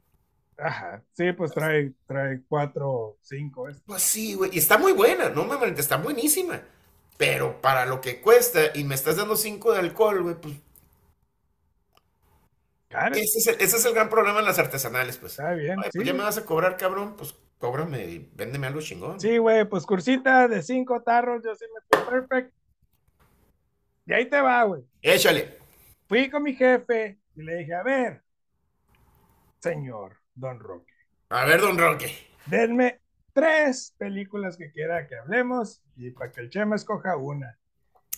Ajá. 0.58 1.02
Sí, 1.12 1.32
pues 1.32 1.52
trae, 1.52 1.92
trae 2.06 2.42
cuatro, 2.48 3.18
cinco. 3.20 3.68
Es, 3.68 3.80
Pues 3.84 4.02
sí, 4.02 4.34
güey. 4.34 4.50
Y 4.54 4.58
está 4.58 4.78
muy 4.78 4.92
buena, 4.92 5.28
no 5.28 5.44
me 5.44 5.56
malentes, 5.56 5.84
está 5.84 5.96
buenísima. 5.96 6.62
Pero 7.18 7.60
para 7.60 7.86
lo 7.86 8.00
que 8.00 8.20
cuesta 8.20 8.60
y 8.74 8.84
me 8.84 8.94
estás 8.94 9.16
dando 9.16 9.36
5 9.36 9.72
de 9.72 9.78
alcohol, 9.78 10.22
güey, 10.22 10.34
pues 10.34 10.54
Cara, 12.88 13.16
ese 13.16 13.38
es, 13.38 13.46
el, 13.46 13.54
ese 13.56 13.76
es 13.76 13.84
el 13.84 13.94
gran 13.94 14.08
problema 14.08 14.38
en 14.38 14.44
las 14.44 14.58
artesanales, 14.58 15.16
pues. 15.16 15.32
está 15.32 15.52
bien. 15.52 15.78
Ay, 15.82 15.90
sí. 15.90 15.98
pues 15.98 16.06
ya 16.06 16.14
me 16.14 16.22
vas 16.22 16.38
a 16.38 16.44
cobrar, 16.44 16.76
cabrón, 16.76 17.14
pues 17.16 17.34
cóbrame 17.58 18.04
y 18.04 18.30
véndeme 18.34 18.66
algo 18.66 18.80
chingón. 18.80 19.18
Sí, 19.18 19.38
güey, 19.38 19.64
pues 19.64 19.84
cursita 19.84 20.46
de 20.46 20.62
cinco 20.62 21.02
tarros, 21.02 21.42
yo 21.42 21.54
sí 21.54 21.64
me 21.74 21.98
fui 21.98 22.10
perfect. 22.10 22.52
Y 24.06 24.12
ahí 24.12 24.26
te 24.26 24.40
va, 24.40 24.62
güey. 24.64 24.82
Échale. 25.02 25.58
Fui 26.06 26.30
con 26.30 26.42
mi 26.42 26.54
jefe 26.54 27.18
y 27.34 27.42
le 27.42 27.56
dije, 27.56 27.74
a 27.74 27.82
ver, 27.82 28.22
señor 29.58 30.16
Don 30.36 30.60
Roque, 30.60 30.92
A 31.30 31.44
ver, 31.46 31.60
don 31.60 31.76
Roque. 31.78 32.12
denme 32.46 33.00
tres 33.32 33.94
películas 33.98 34.56
que 34.56 34.70
quiera 34.70 35.06
que 35.08 35.16
hablemos 35.16 35.82
y 35.96 36.10
para 36.10 36.30
que 36.30 36.42
el 36.42 36.50
Chema 36.50 36.76
escoja 36.76 37.16
una. 37.16 37.58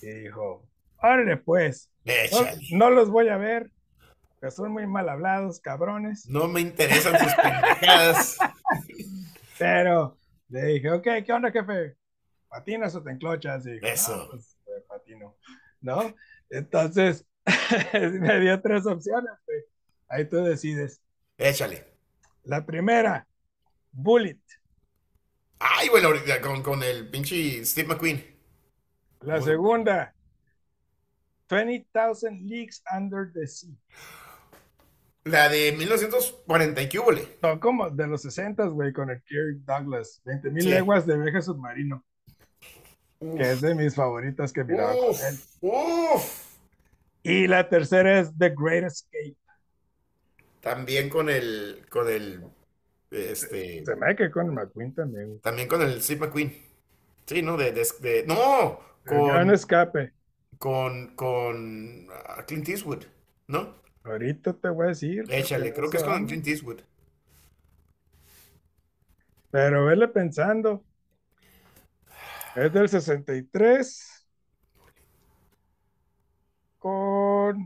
Y 0.02 0.06
dijo, 0.08 0.68
órale 1.02 1.36
pues, 1.38 1.90
no, 2.04 2.12
Échale. 2.12 2.58
no 2.72 2.90
los 2.90 3.10
voy 3.10 3.28
a 3.28 3.36
ver, 3.36 3.70
que 4.40 4.50
son 4.50 4.72
muy 4.72 4.86
mal 4.86 5.08
hablados, 5.08 5.60
cabrones. 5.60 6.26
No 6.28 6.46
me 6.48 6.60
interesan 6.60 7.18
sus 7.18 7.34
pendejadas. 7.34 8.38
Pero 9.58 10.16
le 10.48 10.64
dije, 10.66 10.90
ok, 10.90 11.06
¿qué 11.24 11.32
onda, 11.32 11.50
jefe? 11.50 11.96
¿Patinas 12.48 12.94
o 12.94 13.02
te 13.02 13.10
enclochas? 13.10 13.66
Y 13.66 13.72
dijo, 13.72 13.86
Eso. 13.86 14.16
"No, 14.16 14.30
pues, 14.30 14.56
eh, 14.66 14.84
patino, 14.88 15.36
¿no? 15.80 16.14
Entonces, 16.50 17.26
me 17.92 18.40
dio 18.40 18.60
tres 18.60 18.86
opciones, 18.86 19.32
güey. 19.46 19.58
Ahí 20.08 20.28
tú 20.28 20.36
decides. 20.44 21.00
Échale. 21.36 21.84
La 22.44 22.64
primera, 22.64 23.26
Bullet. 23.92 24.38
Ay, 25.58 25.88
bueno, 25.88 26.08
ahorita 26.08 26.40
con, 26.40 26.62
con 26.62 26.82
el 26.82 27.08
pinche 27.10 27.64
Steve 27.64 27.88
McQueen. 27.88 28.24
La 29.20 29.42
segunda, 29.42 30.14
20,000 31.50 32.48
Leagues 32.48 32.82
Under 32.96 33.32
the 33.32 33.46
Sea. 33.46 33.70
La 35.24 35.48
de 35.48 35.72
1940 35.72 36.80
y 36.82 36.88
qué 36.88 36.98
húbole. 37.00 37.36
Son 37.40 37.58
como 37.58 37.90
de 37.90 38.06
los 38.06 38.22
60, 38.22 38.66
güey, 38.68 38.92
con 38.92 39.10
el 39.10 39.20
Kirk 39.24 39.58
Douglas. 39.64 40.22
20.000 40.24 40.62
Sí. 40.62 40.68
leguas 40.70 41.06
de 41.06 41.18
viaje 41.18 41.42
submarino, 41.42 42.04
que 43.18 43.50
es 43.50 43.60
de 43.60 43.74
mis 43.74 43.94
favoritas 43.94 44.52
que 44.52 44.64
miraba 44.64 44.94
con 44.94 45.10
él. 45.10 45.38
uf. 45.60 46.44
Y 47.24 47.46
la 47.48 47.68
tercera 47.68 48.20
es 48.20 48.30
The 48.38 48.54
Great 48.56 48.84
Escape. 48.84 49.36
También 50.60 51.08
con 51.08 51.28
el, 51.30 51.86
con 51.88 52.08
el, 52.08 52.44
este, 53.10 53.84
Se 53.86 53.96
me 53.96 54.14
que 54.14 54.30
con 54.30 54.54
McQueen 54.54 54.94
también. 54.94 55.42
también 55.42 55.68
con 55.68 55.82
el 55.82 56.02
Steve 56.02 56.26
McQueen. 56.26 56.52
Sí, 57.26 57.42
¿no? 57.42 57.56
De, 57.56 57.72
de, 57.72 57.86
de- 58.00 58.24
no, 58.26 58.80
El 59.06 59.22
gran 59.24 59.50
con, 59.50 59.56
escape. 59.56 60.12
con, 60.58 61.14
con 61.16 62.08
ah, 62.12 62.44
Clint 62.46 62.68
Eastwood, 62.68 63.04
¿no? 63.48 63.76
Ahorita 64.02 64.54
te 64.54 64.70
voy 64.70 64.86
a 64.86 64.88
decir. 64.88 65.24
Échale, 65.28 65.72
creo 65.72 65.90
que 65.90 65.98
es 65.98 66.02
con. 66.04 66.26
Clint 66.26 66.46
Eastwood. 66.48 66.80
Pero 69.50 69.84
vele 69.86 70.08
pensando. 70.08 70.84
Es 72.54 72.72
del 72.74 72.88
63. 72.90 74.26
Con. 76.78 77.56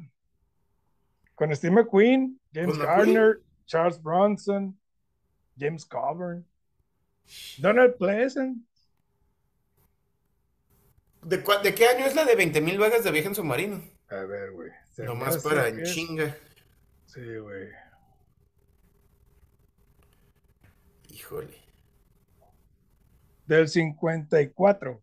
Con 1.35 1.55
Steve 1.55 1.74
McQueen, 1.74 2.40
James 2.55 2.77
¿Con 2.77 2.87
McQueen? 2.87 3.15
Garner, 3.15 3.41
Charles 3.67 4.03
Bronson, 4.03 4.79
James 5.59 5.85
Coburn, 5.87 6.47
Donald 7.59 7.97
Pleasant. 7.97 8.59
¿De, 11.22 11.43
cua- 11.45 11.62
de 11.62 11.74
qué 11.74 11.87
año 11.87 12.05
es 12.05 12.14
la 12.16 12.24
de 12.24 12.37
20.000 12.37 12.79
vagas 12.79 13.05
de 13.05 13.11
viaje 13.12 13.29
en 13.29 13.35
submarino? 13.35 13.83
A 14.09 14.16
ver, 14.24 14.51
güey. 14.53 14.70
Nomás 14.99 15.39
para 15.43 15.68
en 15.68 15.83
chinga. 15.85 16.37
Sí, 17.07 17.37
güey. 17.39 17.68
Híjole. 21.09 21.57
Del 23.47 23.68
54. 23.68 25.01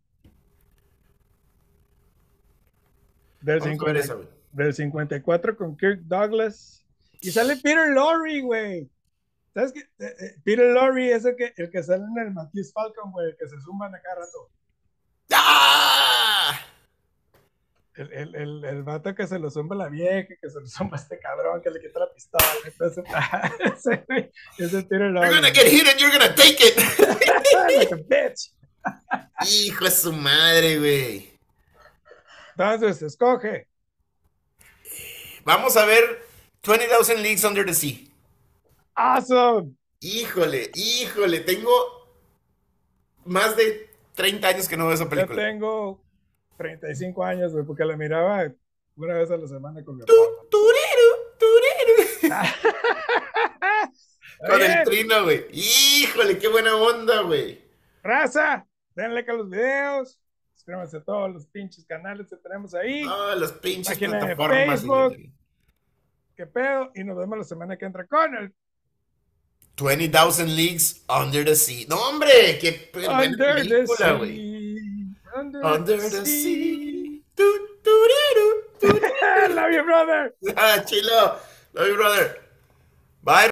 Del, 3.42 3.60
Vamos 3.60 3.80
a 3.82 3.86
ver 3.86 3.96
50 3.96 4.00
esa, 4.00 4.14
güey. 4.16 4.28
del 4.52 4.74
54 4.74 5.56
con 5.56 5.78
Kirk 5.78 6.02
Douglas. 6.02 6.86
Y 7.22 7.32
sale 7.32 7.58
Peter 7.58 7.90
Lorre, 7.90 8.42
güey. 8.42 8.90
¿Sabes 9.54 9.74
qué? 9.74 9.80
Eh, 9.80 10.16
eh, 10.20 10.36
Peter 10.44 10.68
Lorre 10.68 11.12
es 11.12 11.26
el 11.26 11.36
que, 11.36 11.54
el 11.58 11.70
que 11.70 11.84
sale 11.84 12.04
en 12.04 12.28
el 12.28 12.34
Matisse 12.34 12.72
Falcon, 12.72 13.12
güey, 13.12 13.28
el 13.28 13.38
que 13.38 13.48
se 13.48 13.60
suman 13.62 13.94
a 13.94 14.02
cada 14.02 14.16
rato. 14.16 14.50
¡Ah! 15.34 16.60
el, 18.00 18.14
el, 18.14 18.36
el, 18.36 18.66
el 18.66 18.84
vato 18.84 19.14
que 19.14 19.28
se 19.28 19.38
lo 19.38 19.50
zumba 19.50 19.76
la 19.76 19.90
vieja, 19.90 20.34
que 20.42 20.50
se 20.50 20.60
lo 20.60 20.68
zumba 20.68 20.98
este 20.98 21.20
cabrón, 21.20 21.62
que 21.62 21.70
le 21.70 21.82
quita 21.82 22.00
la 22.00 22.14
pistola. 22.14 22.46
Entonces, 22.66 23.04
ese, 24.58 24.84
tiro 24.90 25.12
no. 25.12 25.22
You're 25.22 25.36
gonna 25.36 25.52
get 25.52 25.68
hit 25.68 25.88
and 25.88 26.00
you're 26.00 26.12
gonna 26.12 26.34
take 26.34 26.58
it. 26.60 26.78
like 27.78 27.92
a 27.92 27.98
bitch. 27.98 28.54
Hijo 29.46 29.86
de 29.86 29.92
su 29.92 30.14
madre, 30.14 30.80
güey. 30.80 31.40
Entonces, 32.52 33.02
escoge. 33.02 33.68
Vamos 35.44 35.76
a 35.76 35.86
ver 35.86 36.29
20,000 36.64 37.22
Leagues 37.22 37.44
Under 37.44 37.66
the 37.66 37.74
Sea. 37.74 38.08
Awesome. 38.96 39.76
Híjole, 40.02 40.72
híjole, 40.76 41.40
tengo 41.42 41.72
más 43.26 43.56
de 43.56 43.90
30 44.16 44.48
años 44.48 44.68
que 44.68 44.78
no 44.78 44.86
veo 44.86 44.94
esa 44.96 45.04
Yo 45.06 45.10
película. 45.10 45.42
tengo 45.44 46.02
35 46.58 47.24
años, 47.24 47.52
güey, 47.54 47.66
porque 47.66 47.86
la 47.86 47.96
miraba 47.98 48.52
una 48.96 49.14
vez 49.16 49.32
a 49.32 49.38
la 49.38 49.48
semana 49.48 49.84
con 49.84 49.96
mi 49.98 50.02
papá. 50.02 50.14
tururu. 50.50 50.76
Con 54.48 54.62
el 54.62 54.84
trino, 54.86 55.24
güey. 55.24 55.46
Híjole, 55.52 56.38
qué 56.38 56.48
buena 56.48 56.76
onda, 56.76 57.22
güey. 57.24 57.62
Raza, 58.04 58.66
denle 58.96 59.26
que 59.26 59.32
a 59.32 59.34
los 59.34 59.50
videos. 59.50 60.18
Suscríbanse 60.54 60.98
a 60.98 61.04
todos 61.04 61.34
los 61.34 61.46
pinches 61.48 61.84
canales 61.86 62.28
que 62.30 62.38
tenemos 62.38 62.74
ahí. 62.74 63.04
Ah, 63.08 63.36
las 63.38 63.52
pinches 63.54 63.88
Página 63.98 64.14
de 64.26 64.36
plataformas. 64.36 64.80
Facebook. 64.82 65.08
güey. 65.16 65.34
¿Qué 66.40 66.48
pedo? 66.48 66.90
Y 66.96 67.04
nos 67.04 67.18
vemos 67.18 67.38
la 67.38 67.44
semana 67.44 67.76
que 67.76 67.84
entra 67.84 68.08
con 68.08 68.34
el 68.34 68.54
20,000 69.76 70.56
Leagues 70.56 71.04
Under 71.10 71.44
the 71.44 71.54
Sea. 71.54 71.86
No, 71.90 71.98
hombre, 71.98 72.58
qué 72.62 72.90
Under 72.96 73.58
the 73.58 73.70
película, 73.70 73.98
Sea. 73.98 74.14
güey. 74.14 74.78
Under, 75.36 75.66
Under 75.66 76.00
the 76.00 76.10
the 76.10 76.26
Sea. 76.26 77.22
Love 79.50 79.72
you, 79.74 79.84
brother. 79.84 80.34
Ah, 80.56 80.82
chilo. 80.86 81.40
Love 81.74 81.88
you, 81.90 81.96
brother. 81.98 82.40
Bye. 83.22 83.48